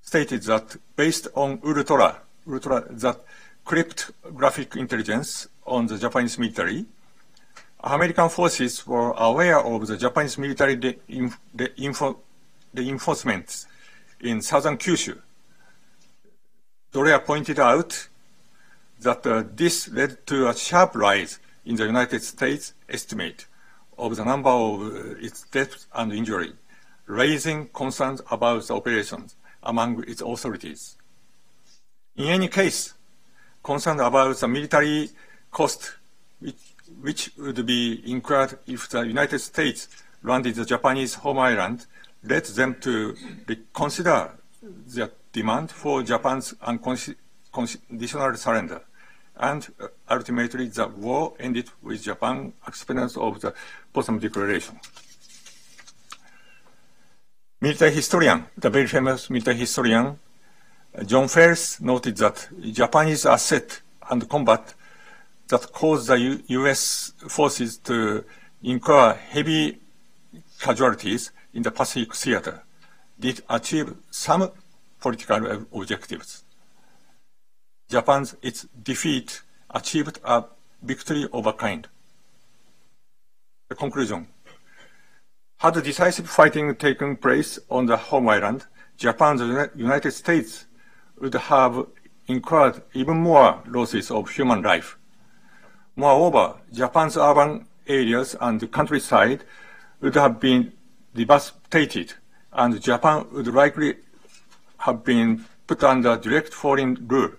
[0.00, 3.20] stated that based on ultra, ultra that
[3.66, 6.86] cryptographic intelligence on the Japanese military,
[7.82, 10.98] American forces were aware of the Japanese military
[12.74, 13.66] reinforcements
[14.20, 15.18] in southern Kyushu.
[16.92, 18.08] Drea pointed out
[19.00, 23.46] that uh, this led to a sharp rise in the United States estimate
[23.96, 26.52] of the number of uh, its deaths and injury,
[27.06, 30.96] raising concerns about the operations among its authorities.
[32.16, 32.94] In any case,
[33.62, 35.10] concerns about the military
[35.50, 35.92] cost
[36.40, 36.69] which,
[37.00, 39.88] which would be incurred if the United States
[40.22, 41.86] landed the Japanese home island
[42.22, 44.30] led them to reconsider
[44.62, 48.82] their demand for Japan's unconditional surrender.
[49.36, 53.54] And uh, ultimately, the war ended with Japan acceptance of the
[53.92, 54.78] Potsdam Declaration.
[57.62, 60.18] Military historian, the very famous military historian,
[61.06, 63.80] John Fels noted that Japanese asset
[64.10, 64.74] and combat
[65.50, 67.12] that caused the U U.S.
[67.28, 68.24] forces to
[68.62, 69.78] incur heavy
[70.60, 72.62] casualties in the Pacific theater
[73.18, 74.50] did achieve some
[75.00, 76.44] political objectives.
[77.88, 80.44] Japan's its defeat achieved a
[80.82, 81.88] victory of a kind.
[83.68, 84.28] The conclusion.
[85.58, 90.66] Had decisive fighting taken place on the home island, Japan and the United States
[91.20, 91.86] would have
[92.28, 94.96] incurred even more losses of human life.
[95.96, 99.44] Moreover, Japan's urban areas and the countryside
[100.00, 100.72] would have been
[101.14, 102.14] devastated,
[102.52, 103.96] and Japan would likely
[104.78, 107.32] have been put under direct foreign rule,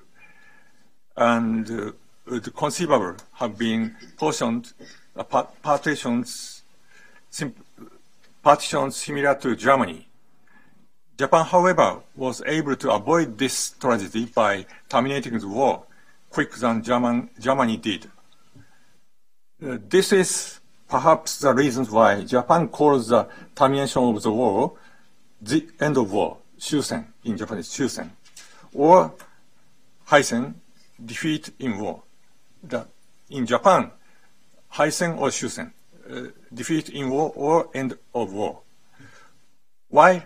[1.18, 1.92] and uh,
[2.30, 4.74] would conceivable have been portioned
[5.16, 6.64] uh, partitions,
[7.30, 7.56] similar
[9.36, 10.08] to Germany.
[11.18, 15.84] Japan, however, was able to avoid this tragedy by terminating the war
[16.30, 18.10] quicker than German, Germany did.
[19.64, 20.60] Uh, this is
[20.90, 24.74] perhaps the reason why Japan calls the termination of the war
[25.40, 28.10] the end of war, Shusen in Japanese, Shusen,
[28.74, 29.14] or
[30.08, 30.56] Haisen,
[31.04, 32.02] defeat in war.
[32.64, 32.88] The,
[33.30, 33.92] in Japan,
[34.74, 35.72] Haisen or Shusen,
[36.10, 38.62] uh, defeat in war or end of war.
[39.90, 40.24] Why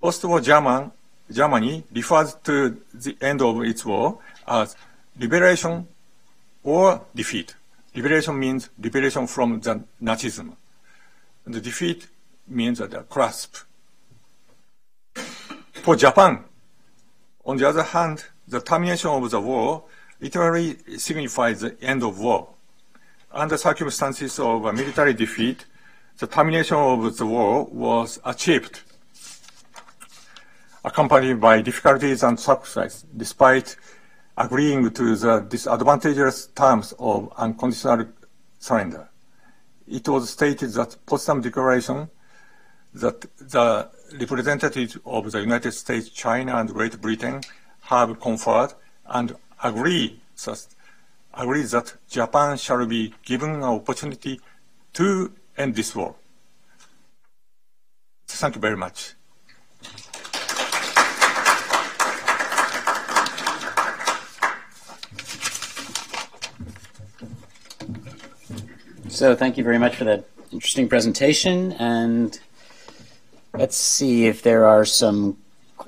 [0.00, 0.92] post-war German,
[1.30, 4.76] Germany refers to the end of its war as
[5.18, 5.88] liberation
[6.62, 7.56] or defeat.
[7.96, 10.54] Liberation means liberation from the Nazism.
[11.46, 12.06] And the defeat
[12.46, 13.56] means the clasp.
[15.72, 16.44] For Japan,
[17.46, 19.84] on the other hand, the termination of the war
[20.20, 22.50] literally signifies the end of war.
[23.32, 25.64] Under circumstances of a military defeat,
[26.18, 28.80] the termination of the war was achieved,
[30.84, 33.76] accompanied by difficulties and sacrifice, despite
[34.36, 38.06] agreeing to the disadvantageous terms of unconditional
[38.58, 39.08] surrender.
[39.88, 42.10] It was stated that Potsdam Declaration
[42.94, 47.40] that the representatives of the United States, China, and Great Britain
[47.82, 48.72] have conferred
[49.06, 50.20] and agree,
[51.34, 54.40] agree that Japan shall be given an opportunity
[54.94, 56.14] to end this war.
[58.26, 59.14] Thank you very much.
[69.16, 71.72] So thank you very much for that interesting presentation.
[71.78, 72.38] And
[73.54, 75.38] let's see if there are some.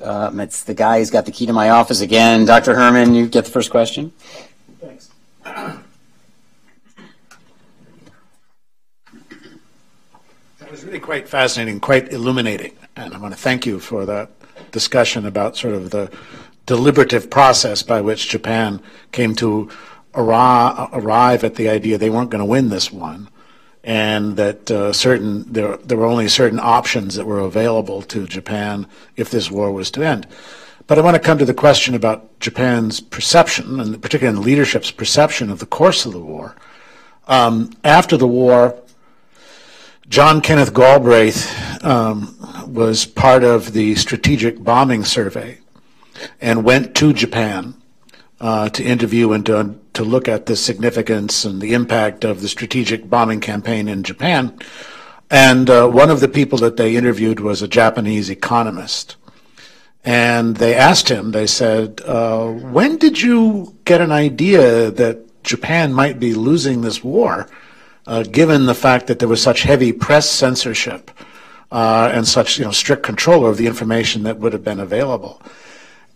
[0.03, 2.47] Um, it's the guy who's got the key to my office again.
[2.47, 2.75] Dr.
[2.75, 4.15] Herman, you get the first question.
[4.81, 5.11] Thanks.
[5.45, 5.83] That
[10.71, 12.79] was really quite fascinating, quite illuminating.
[12.97, 14.31] And I want to thank you for that
[14.71, 16.11] discussion about sort of the
[16.65, 18.81] deliberative process by which Japan
[19.13, 19.69] came to
[20.19, 23.29] arrive at the idea they weren't going to win this one,
[23.85, 28.87] and that uh, certain there there were only certain options that were available to Japan
[29.17, 30.27] if this war was to end.
[30.87, 34.91] But I want to come to the question about Japan's perception, and particularly the leadership's
[34.91, 36.57] perception of the course of the war.
[37.27, 38.75] Um, after the war,
[40.09, 42.35] John Kenneth Galbraith um,
[42.67, 45.59] was part of the Strategic Bombing Survey
[46.41, 47.75] and went to Japan
[48.41, 52.49] uh, to interview and to, to look at the significance and the impact of the
[52.49, 54.57] strategic bombing campaign in Japan.
[55.31, 59.17] And uh, one of the people that they interviewed was a Japanese economist.
[60.05, 65.93] And they asked him, they said, uh, when did you get an idea that Japan
[65.93, 67.49] might be losing this war,
[68.07, 71.11] uh, given the fact that there was such heavy press censorship
[71.71, 75.43] uh, and such you know strict control over the information that would have been available.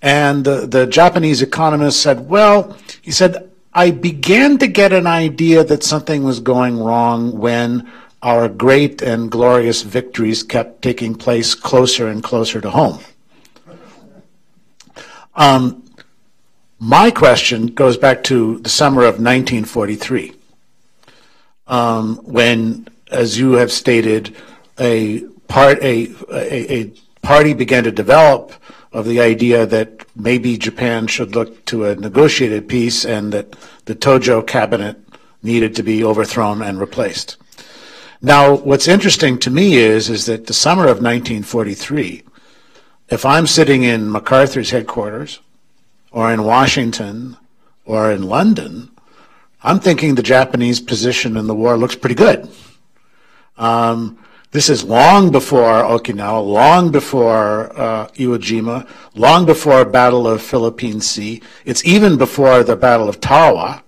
[0.02, 5.62] And the, the Japanese economist said, well, he said, I began to get an idea
[5.64, 7.90] that something was going wrong when
[8.20, 12.98] our great and glorious victories kept taking place closer and closer to home.
[15.34, 15.84] Um,
[16.78, 20.34] my question goes back to the summer of 1943,
[21.68, 24.36] um, when, as you have stated,
[24.78, 26.92] a part a, a, a
[27.22, 28.52] party began to develop
[28.92, 33.94] of the idea that maybe Japan should look to a negotiated peace and that the
[33.94, 34.98] Tojo cabinet
[35.42, 37.36] needed to be overthrown and replaced.
[38.20, 42.22] Now, what's interesting to me is, is that the summer of 1943,
[43.08, 45.40] if I'm sitting in MacArthur's headquarters
[46.12, 47.36] or in Washington
[47.84, 48.90] or in London,
[49.62, 52.48] I'm thinking the Japanese position in the war looks pretty good.
[53.56, 54.21] Um,
[54.52, 61.00] this is long before Okinawa, long before uh, Iwo Jima, long before Battle of Philippine
[61.00, 61.42] Sea.
[61.64, 63.82] It's even before the Battle of Tarawa.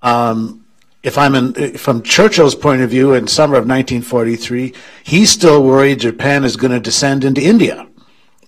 [0.00, 0.64] Um,
[1.02, 4.72] if I'm in, from Churchill's point of view, in summer of 1943,
[5.04, 7.86] he's still worried Japan is going to descend into India,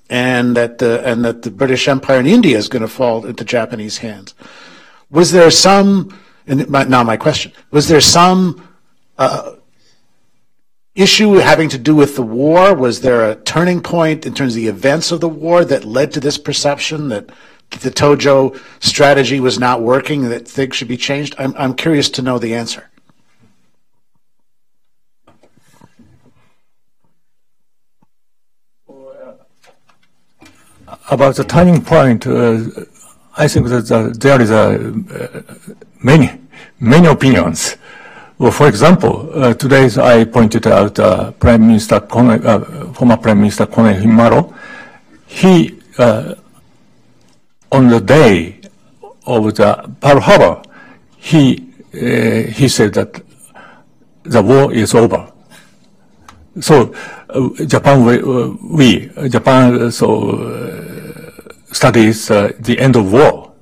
[0.08, 3.44] and that the and that the British Empire in India is going to fall into
[3.44, 4.34] Japanese hands.
[5.10, 6.18] Was there some?
[6.46, 8.66] My, now my question: Was there some?
[9.18, 9.56] Uh,
[10.94, 12.74] issue having to do with the war?
[12.74, 16.12] Was there a turning point in terms of the events of the war that led
[16.12, 17.30] to this perception that
[17.70, 21.34] the Tojo strategy was not working, that things should be changed?
[21.38, 22.90] I'm, I'm curious to know the answer.
[31.10, 32.60] About the turning point, uh,
[33.36, 35.42] I think that uh, there is a, uh,
[36.02, 36.40] many,
[36.80, 37.76] many opinions.
[38.36, 43.38] Well, for example, uh, today I pointed out uh, Prime Minister Konoe, uh, former Prime
[43.38, 44.52] Minister Konoe Fumimaro.
[45.28, 46.34] He, uh,
[47.70, 48.58] on the day
[49.24, 50.62] of the Pearl Harbor,
[51.16, 51.64] he
[51.94, 53.22] uh, he said that
[54.24, 55.30] the war is over.
[56.60, 56.92] So
[57.30, 60.90] uh, Japan, we, we Japan, so
[61.70, 63.52] studies the end of war.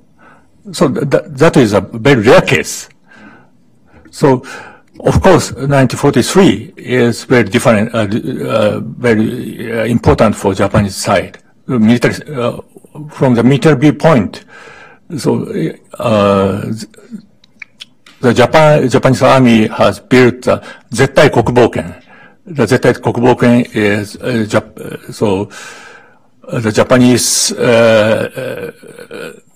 [0.71, 2.89] So th that is a very rare case.
[4.13, 4.43] So,
[4.99, 8.05] of course, 1943 is very different, uh,
[8.47, 11.39] uh, very uh, important for Japanese side.
[11.65, 12.61] Military, uh,
[13.09, 14.45] from the military viewpoint,
[15.17, 15.47] so
[15.97, 16.61] uh,
[18.21, 21.99] the Japan, Japanese army has built the Zettai Kokuboken.
[22.45, 25.49] The Zettai Kokuboken is uh, Jap so
[26.61, 27.49] the Japanese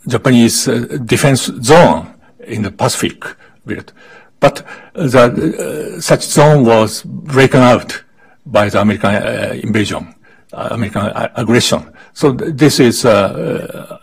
[0.07, 0.65] Japanese
[1.05, 2.07] defense zone
[2.39, 3.23] in the Pacific
[3.67, 3.91] built.
[4.39, 8.03] But the, uh, such zone was broken out
[8.45, 10.13] by the American uh, invasion,
[10.53, 11.91] uh, American aggression.
[12.13, 13.99] So th this is a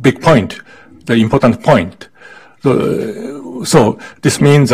[0.00, 0.60] big point,
[1.06, 2.08] the important point.
[2.62, 4.72] So, so this means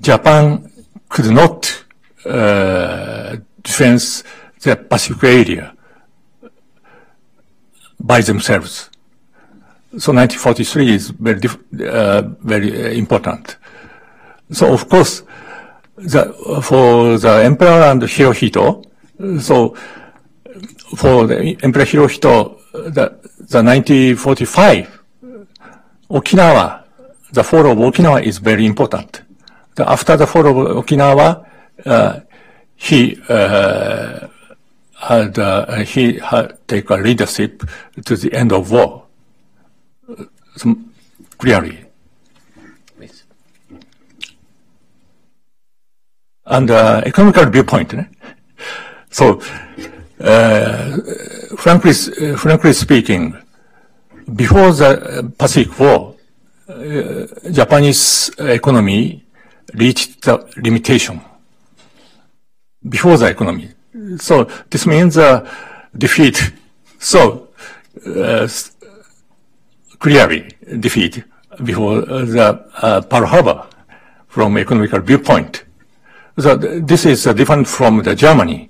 [0.00, 0.70] Japan
[1.08, 1.84] could not
[3.62, 4.00] defend
[4.62, 5.74] the Pacific area
[8.00, 8.90] by themselves.
[9.98, 11.40] So 1943 is very,
[11.88, 13.56] uh, very important.
[14.50, 15.22] So of course,
[15.96, 16.32] the,
[16.62, 18.84] for the emperor and Hirohito,
[19.40, 19.74] so
[20.96, 25.00] for the Emperor Hirohito, the, the 1945,
[26.10, 26.84] Okinawa,
[27.32, 29.22] the fall of Okinawa is very important.
[29.74, 31.46] The, after the fall of Okinawa,
[31.86, 32.20] uh,
[32.76, 34.28] he uh,
[34.98, 37.62] had uh, he had take a leadership
[38.04, 39.04] to the end of war.
[40.56, 40.76] So,
[41.38, 41.83] clearly,
[46.46, 47.94] and uh, economical viewpoint.
[47.94, 48.04] Eh?
[49.10, 49.40] So,
[50.20, 50.96] uh,
[51.56, 53.36] frankly, uh, frankly speaking,
[54.34, 56.14] before the Pacific War,
[56.68, 59.24] uh, Japanese economy
[59.74, 61.20] reached the limitation.
[62.86, 63.70] Before the economy,
[64.18, 65.50] so this means uh,
[65.96, 66.52] defeat.
[66.98, 67.48] So
[68.06, 68.48] uh,
[69.98, 71.22] clearly defeat
[71.62, 73.66] before the Pearl Harbor
[74.28, 75.64] from economical viewpoint.
[76.36, 78.68] So this is uh, different from the Germany.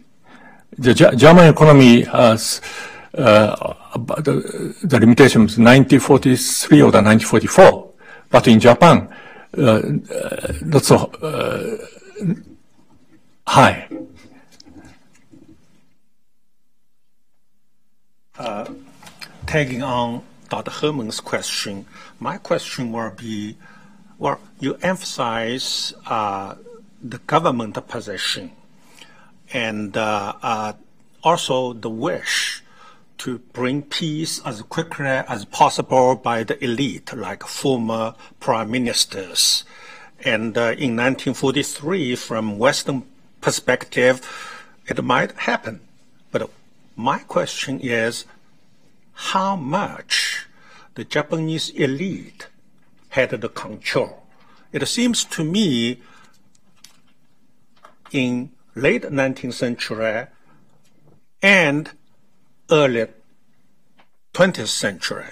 [0.77, 2.61] The G German economy has
[3.15, 7.91] uh, the, the limitations 1943 or the 1944,
[8.29, 9.09] but in Japan,
[9.57, 11.11] uh, uh, not so
[13.47, 13.89] high.
[18.37, 18.67] Uh,
[19.47, 20.71] tagging on Dr.
[20.71, 21.87] Herman's question,
[22.19, 23.57] my question will be,
[24.19, 26.57] well, you emphasize uh,
[27.05, 28.51] the government position.
[29.53, 30.73] and uh, uh,
[31.23, 32.63] also the wish
[33.19, 39.65] to bring peace as quickly as possible by the elite, like former prime ministers.
[40.25, 43.05] And uh, in 1943, from Western
[43.41, 44.21] perspective,
[44.87, 45.81] it might happen.
[46.31, 46.51] But
[46.97, 48.25] my question is,
[49.13, 50.47] how much
[50.95, 52.49] the Japanese elite
[53.11, 54.25] had the control?
[54.73, 56.03] It seems to me
[58.13, 60.27] in late 19th century
[61.43, 61.91] and
[62.71, 63.07] early
[64.33, 65.27] 20th century,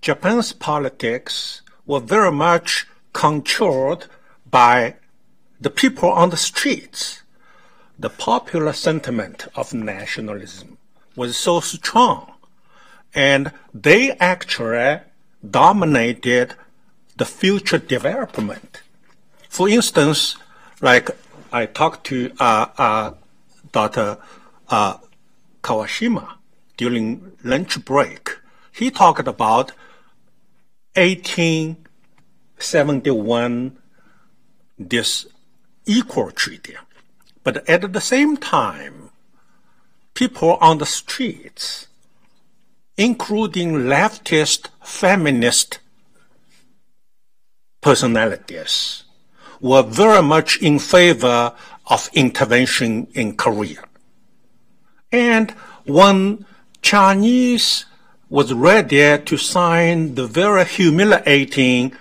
[0.00, 4.08] Japan's politics were very much controlled
[4.50, 4.94] by
[5.60, 7.22] the people on the streets.
[7.98, 10.78] The popular sentiment of nationalism
[11.14, 12.32] was so strong,
[13.14, 15.00] and they actually
[15.48, 16.54] dominated
[17.16, 18.82] the future development.
[19.48, 20.36] For instance,
[20.80, 21.10] like
[21.52, 23.12] I talked to uh, uh,
[23.72, 24.16] Dr.
[24.68, 24.96] Uh,
[25.62, 26.36] Kawashima
[26.78, 28.38] during lunch break.
[28.72, 29.72] He talked about
[30.94, 33.76] 1871
[34.78, 35.26] this
[35.84, 36.76] equal treaty.
[37.44, 39.10] But at the same time,
[40.14, 41.88] people on the streets,
[42.96, 45.80] including leftist feminist
[47.82, 49.01] personalities,
[49.62, 51.54] were very much in favor
[51.86, 53.82] of intervention in Korea.
[55.12, 55.52] And
[55.86, 56.44] when
[56.82, 57.86] Chinese
[58.28, 61.92] was ready to sign the very humiliating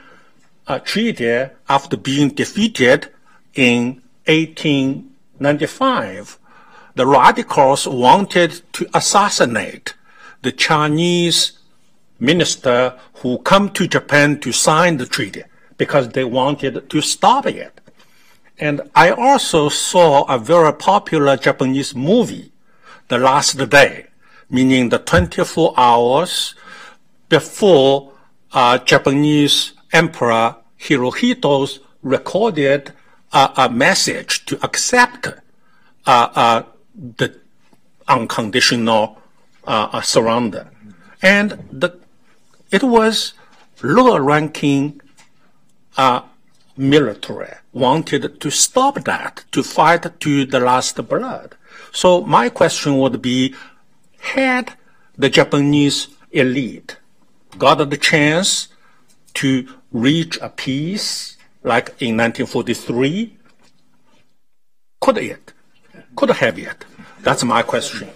[0.65, 3.09] uh, treaty after being defeated
[3.53, 6.39] in 1895,
[6.95, 9.93] the radicals wanted to assassinate
[10.41, 11.59] the Chinese
[12.19, 15.43] minister who come to Japan to sign the treaty
[15.81, 17.81] because they wanted to stop it.
[18.59, 22.51] And I also saw a very popular Japanese movie,
[23.07, 24.05] The Last Day,
[24.47, 26.53] meaning the 24 hours
[27.29, 28.13] before
[28.53, 32.93] uh, Japanese Emperor Hirohito's recorded
[33.33, 35.29] uh, a message to accept
[36.05, 36.63] uh, uh
[37.17, 37.39] the
[38.07, 39.17] unconditional
[39.65, 40.69] uh, uh, surrender.
[41.23, 41.97] And the,
[42.69, 43.33] it was
[43.81, 45.00] lower ranking
[46.77, 51.55] military wanted to stop that, to fight to the last blood.
[51.91, 53.55] So my question would be,
[54.19, 54.73] had
[55.17, 56.97] the Japanese elite
[57.57, 58.69] got the chance
[59.33, 63.37] to reach a peace like in 1943?
[64.99, 65.53] Could it?
[66.15, 66.85] Could have it?
[67.21, 68.09] That's my question.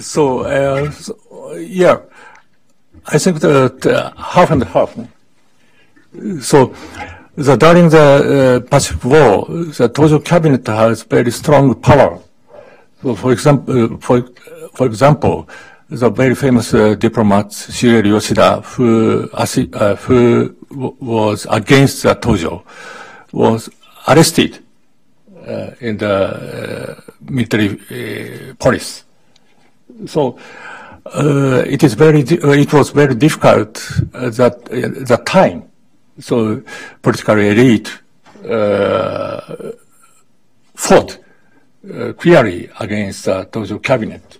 [0.00, 1.98] So, uh, so, yeah,
[3.06, 4.96] I think that uh, half and half.
[6.40, 6.74] So,
[7.36, 12.20] the, during the uh, Pacific War, the Tojo cabinet has very strong power.
[13.02, 14.24] So, for example, uh, for
[14.74, 15.48] for example,
[15.88, 20.56] the very famous uh, diplomat Shigeru Yoshida, who uh, who
[21.00, 22.62] was against the Tojo,
[23.32, 23.68] was
[24.08, 24.64] arrested
[25.46, 29.04] uh, in the uh, military police.
[30.06, 30.38] So
[31.06, 33.78] uh, it is very uh, it was very difficult
[34.14, 35.62] uh, that uh, that time
[36.18, 36.62] so
[37.02, 38.00] political elite
[38.48, 39.72] uh,
[40.74, 41.18] fought
[41.92, 44.38] uh, clearly against the Tojo cabinet.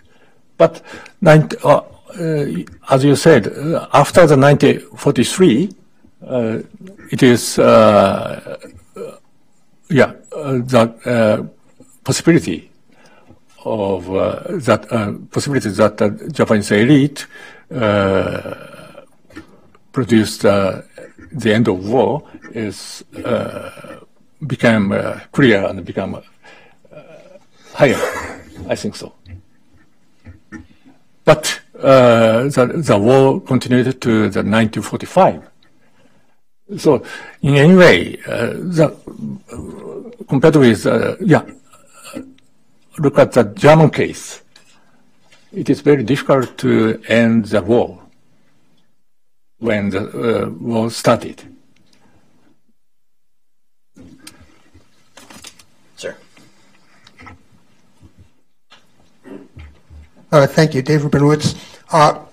[0.57, 0.83] But
[1.23, 1.81] uh,
[2.89, 3.47] as you said,
[3.93, 5.71] after the 1943,
[7.11, 7.59] it is
[9.91, 11.49] yeah the
[12.05, 12.71] possibility
[13.65, 17.27] of uh, that uh, possibility that the Japanese elite
[17.75, 18.55] uh,
[19.93, 23.05] produced the end of war is
[24.47, 24.93] became
[25.33, 26.23] clear and become
[27.73, 27.97] higher.
[28.69, 29.15] I think so.
[31.25, 35.43] But uh, the, the war continued to the 1945.
[36.79, 37.05] So
[37.43, 38.97] in any way, uh, the,
[40.29, 41.43] compared with, uh, yeah,
[42.99, 44.43] look at the German case.
[45.53, 48.01] It is very difficult to end the war
[49.59, 50.03] when the
[50.47, 51.43] uh, war started.
[55.97, 56.17] Sir.
[60.33, 61.55] Uh, thank you, David Benowitz.
[61.93, 62.25] Uh,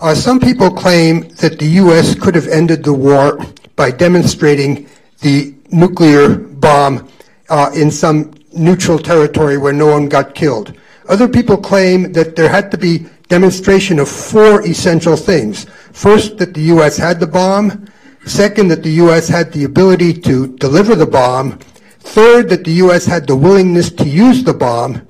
[0.00, 2.14] uh, some people claim that the U.S.
[2.14, 3.38] could have ended the war
[3.76, 4.88] by demonstrating
[5.20, 7.08] the nuclear bomb
[7.48, 10.74] uh, in some neutral territory where no one got killed.
[11.08, 15.66] Other people claim that there had to be demonstration of four essential things.
[15.92, 16.96] First, that the U.S.
[16.96, 17.88] had the bomb.
[18.26, 19.28] Second, that the U.S.
[19.28, 21.58] had the ability to deliver the bomb.
[22.00, 23.04] Third, that the U.S.
[23.06, 25.06] had the willingness to use the bomb.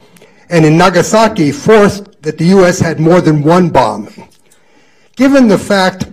[0.51, 2.81] And in Nagasaki, fourth, that the U.S.
[2.81, 4.09] had more than one bomb.
[5.17, 6.07] Given the fact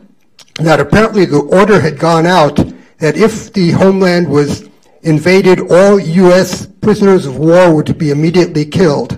[0.55, 2.55] that apparently the order had gone out
[2.97, 4.69] that if the homeland was
[5.03, 6.67] invaded, all U.S.
[6.86, 9.11] prisoners of war were to be immediately killed.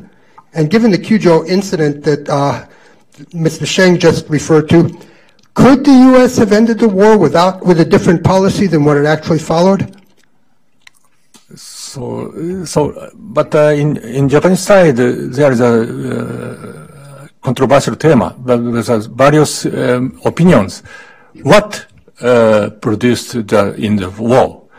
[0.54, 2.66] And given the Kyujo incident that uh,
[3.46, 3.68] Mr.
[3.68, 4.80] Sheng just referred to,
[5.54, 6.38] could the U.S.
[6.38, 9.82] have ended the war without with a different policy than what it actually followed?
[11.56, 18.34] So, so, but uh, in in Japanese side, uh, there is a uh, controversial tema.
[18.46, 20.84] There's various um, opinions.
[21.44, 21.86] What
[22.22, 24.70] uh, produced the, in the war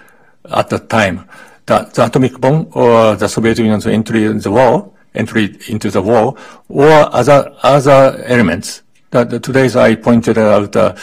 [0.45, 1.28] at that time?
[1.69, 6.01] The, the, atomic bomb or the Soviet Union's entry in the war, entry into the
[6.01, 6.35] war,
[6.69, 8.83] or other other elements?
[9.11, 10.95] That today's I pointed out uh,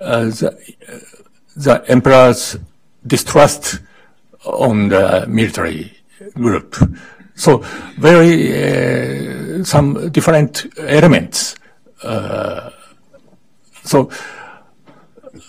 [0.00, 0.74] uh, the,
[1.54, 2.58] the emperor's
[3.06, 3.80] distrust
[4.44, 5.96] on the military
[6.34, 6.76] group.
[7.36, 7.58] So
[7.98, 11.54] very uh, some different elements.
[12.02, 12.70] Uh,
[13.84, 14.10] so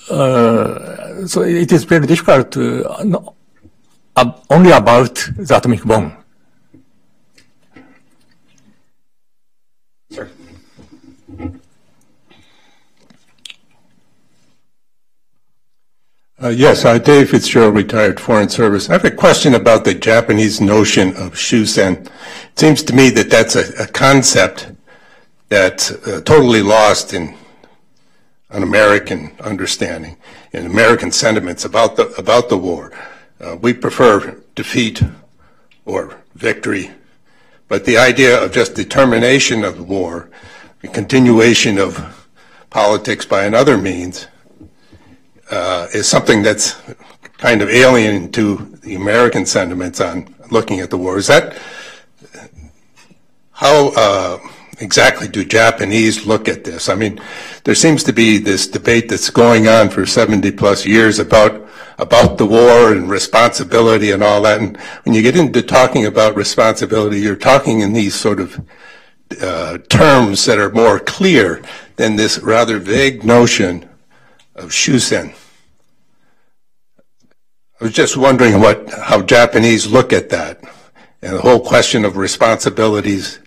[0.09, 2.85] uh, so it is very difficult to
[4.15, 6.17] uh, only about the atomic bomb.
[10.11, 10.29] Sir.
[16.43, 18.89] Uh, yes, uh, Dave Fitzgerald, retired Foreign Service.
[18.89, 22.07] I have a question about the Japanese notion of shusen.
[22.07, 24.71] It seems to me that that's a, a concept
[25.49, 27.37] that's uh, totally lost in
[28.49, 30.17] an American understanding
[30.51, 32.91] and American sentiments about the about the war.
[33.41, 35.01] Uh, we prefer defeat
[35.85, 36.91] or victory,
[37.67, 40.29] but the idea of just the termination of the war,
[40.81, 42.29] the continuation of
[42.69, 44.27] politics by another means,
[45.49, 46.79] uh, is something that's
[47.37, 51.17] kind of alien to the American sentiments on looking at the war.
[51.17, 51.57] Is that
[53.53, 54.37] how uh,
[54.79, 56.89] exactly do Japanese look at this?
[56.89, 57.19] I mean,
[57.63, 61.70] there seems to be this debate that's going on for 70 plus years about
[62.01, 64.59] about the war and responsibility and all that.
[64.59, 68.59] And when you get into talking about responsibility, you're talking in these sort of
[69.39, 71.61] uh, terms that are more clear
[71.97, 73.87] than this rather vague notion
[74.55, 75.33] of shusen.
[77.79, 80.61] I was just wondering what how Japanese look at that
[81.21, 83.39] and the whole question of responsibilities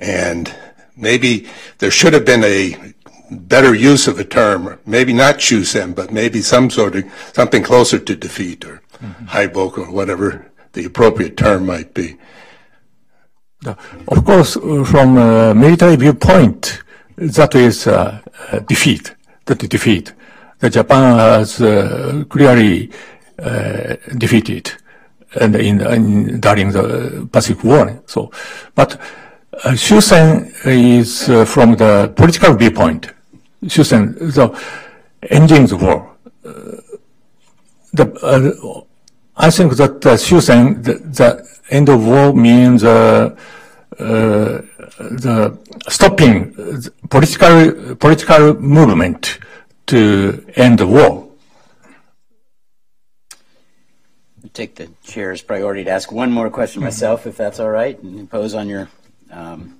[0.00, 0.54] and
[0.96, 1.48] maybe
[1.78, 2.94] there should have been a
[3.30, 7.98] better use of a term, maybe not shusen, but maybe some sort of something closer
[7.98, 9.80] to defeat or mm-hmm.
[9.80, 12.16] or whatever the appropriate term might be.
[13.66, 16.82] Of course, from a military viewpoint,
[17.16, 18.20] that is uh,
[18.68, 19.14] defeat.
[19.46, 20.12] That is defeat.
[20.60, 22.90] The Japan has uh, clearly
[23.38, 24.72] uh, defeated
[25.40, 28.02] and in, in, during the Pacific War.
[28.06, 28.30] So,
[28.74, 29.00] but
[29.64, 33.12] uh, Shusen is uh, from the political viewpoint.
[33.64, 34.56] Shusen, so
[35.22, 36.14] ending the war.
[36.44, 36.80] Uh,
[37.92, 38.80] the, uh,
[39.36, 43.36] I think that uh, Shusen, the, the, end of war means uh,
[43.98, 46.54] the stopping
[47.10, 49.38] political political movement
[49.86, 51.28] to end the war.
[54.58, 58.18] take the chair's priority to ask one more question myself, if that's all right, and
[58.18, 58.88] impose on your
[59.30, 59.78] um,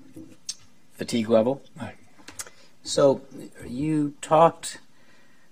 [0.93, 1.61] fatigue level.
[2.89, 3.21] So,
[3.67, 4.79] you talked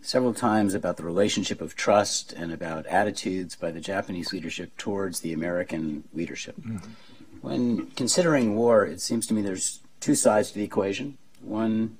[0.01, 5.20] several times about the relationship of trust and about attitudes by the Japanese leadership towards
[5.20, 6.57] the American leadership.
[6.57, 6.78] Mm-hmm.
[7.43, 11.18] When considering war, it seems to me there's two sides to the equation.
[11.43, 11.99] One,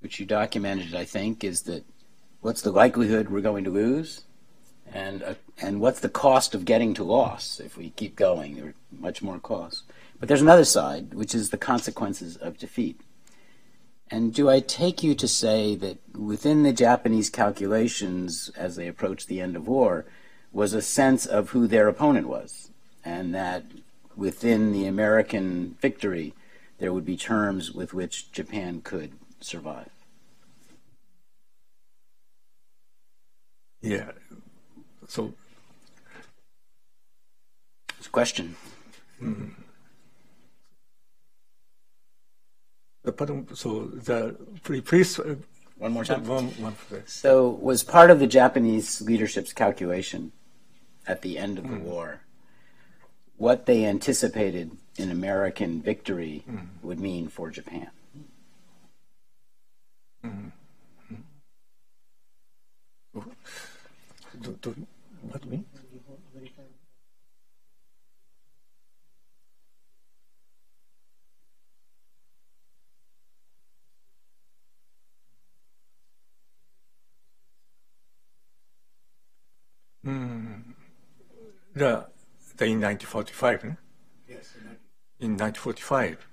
[0.00, 1.84] which you documented, I think, is that
[2.40, 4.22] what's the likelihood we're going to lose?
[4.92, 8.56] and uh, and what's the cost of getting to loss if we keep going?
[8.56, 9.82] There are much more costs.
[10.18, 13.00] But there's another side, which is the consequences of defeat.
[14.10, 19.28] And do I take you to say that within the Japanese calculations as they approached
[19.28, 20.04] the end of war
[20.52, 22.70] was a sense of who their opponent was,
[23.04, 23.64] and that
[24.16, 26.34] within the American victory
[26.78, 29.90] there would be terms with which Japan could survive?
[33.80, 34.12] Yeah,
[35.08, 35.34] so,
[37.98, 38.56] it's a question.
[39.22, 39.50] Mm.
[43.54, 45.18] So the please.
[45.18, 45.36] Uh,
[45.76, 46.24] one more time.
[46.24, 50.32] One, one, so was part of the Japanese leadership's calculation
[51.06, 51.82] at the end of the mm.
[51.82, 52.24] war
[53.36, 56.66] what they anticipated an American victory mm.
[56.82, 57.90] would mean for Japan.
[60.24, 60.52] Mm.
[64.40, 64.86] do, do,
[65.22, 65.44] what
[81.74, 82.06] the,
[82.56, 83.76] the in 1945, né?
[84.28, 84.54] Yes.
[85.20, 86.26] in 1945.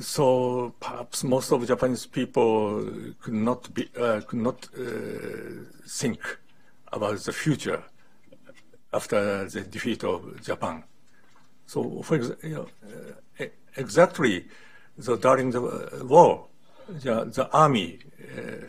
[0.00, 2.84] So perhaps most of Japanese people
[3.20, 6.18] could not be uh, could not uh, think
[6.92, 7.82] about the future
[8.92, 10.82] after the defeat of Japan.
[11.66, 12.68] So, for example, you know,
[13.40, 13.46] uh,
[13.76, 14.46] exactly
[15.00, 16.46] so during the uh, war,
[16.88, 17.98] the, the army
[18.36, 18.66] uh,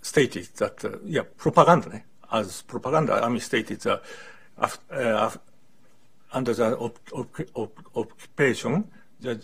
[0.00, 2.02] stated that uh, yeah propaganda?
[2.32, 4.02] As propaganda stated that
[4.58, 5.38] af- uh, af-
[6.32, 9.36] under the op- op- op- occupation, the uh,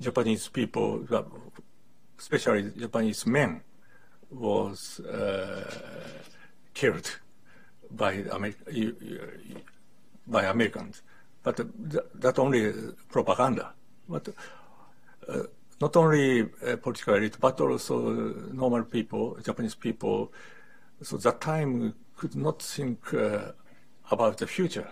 [0.00, 1.06] Japanese people,
[2.18, 3.60] especially Japanese men,
[4.30, 5.64] was uh,
[6.74, 7.18] killed
[7.90, 8.54] by Amer-
[10.26, 11.02] by Americans.
[11.42, 12.72] But uh, th- that only
[13.10, 13.72] propaganda.
[14.08, 14.28] But
[15.28, 15.42] uh,
[15.80, 18.12] not only uh, political elite, but also
[18.52, 20.32] normal people, Japanese people.
[21.02, 23.52] So that time could not think uh,
[24.10, 24.88] about the future.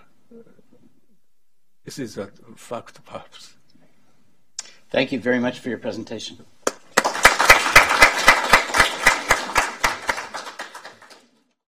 [1.85, 3.55] This is a fact, perhaps.
[4.91, 6.39] Thank you very much for your presentation.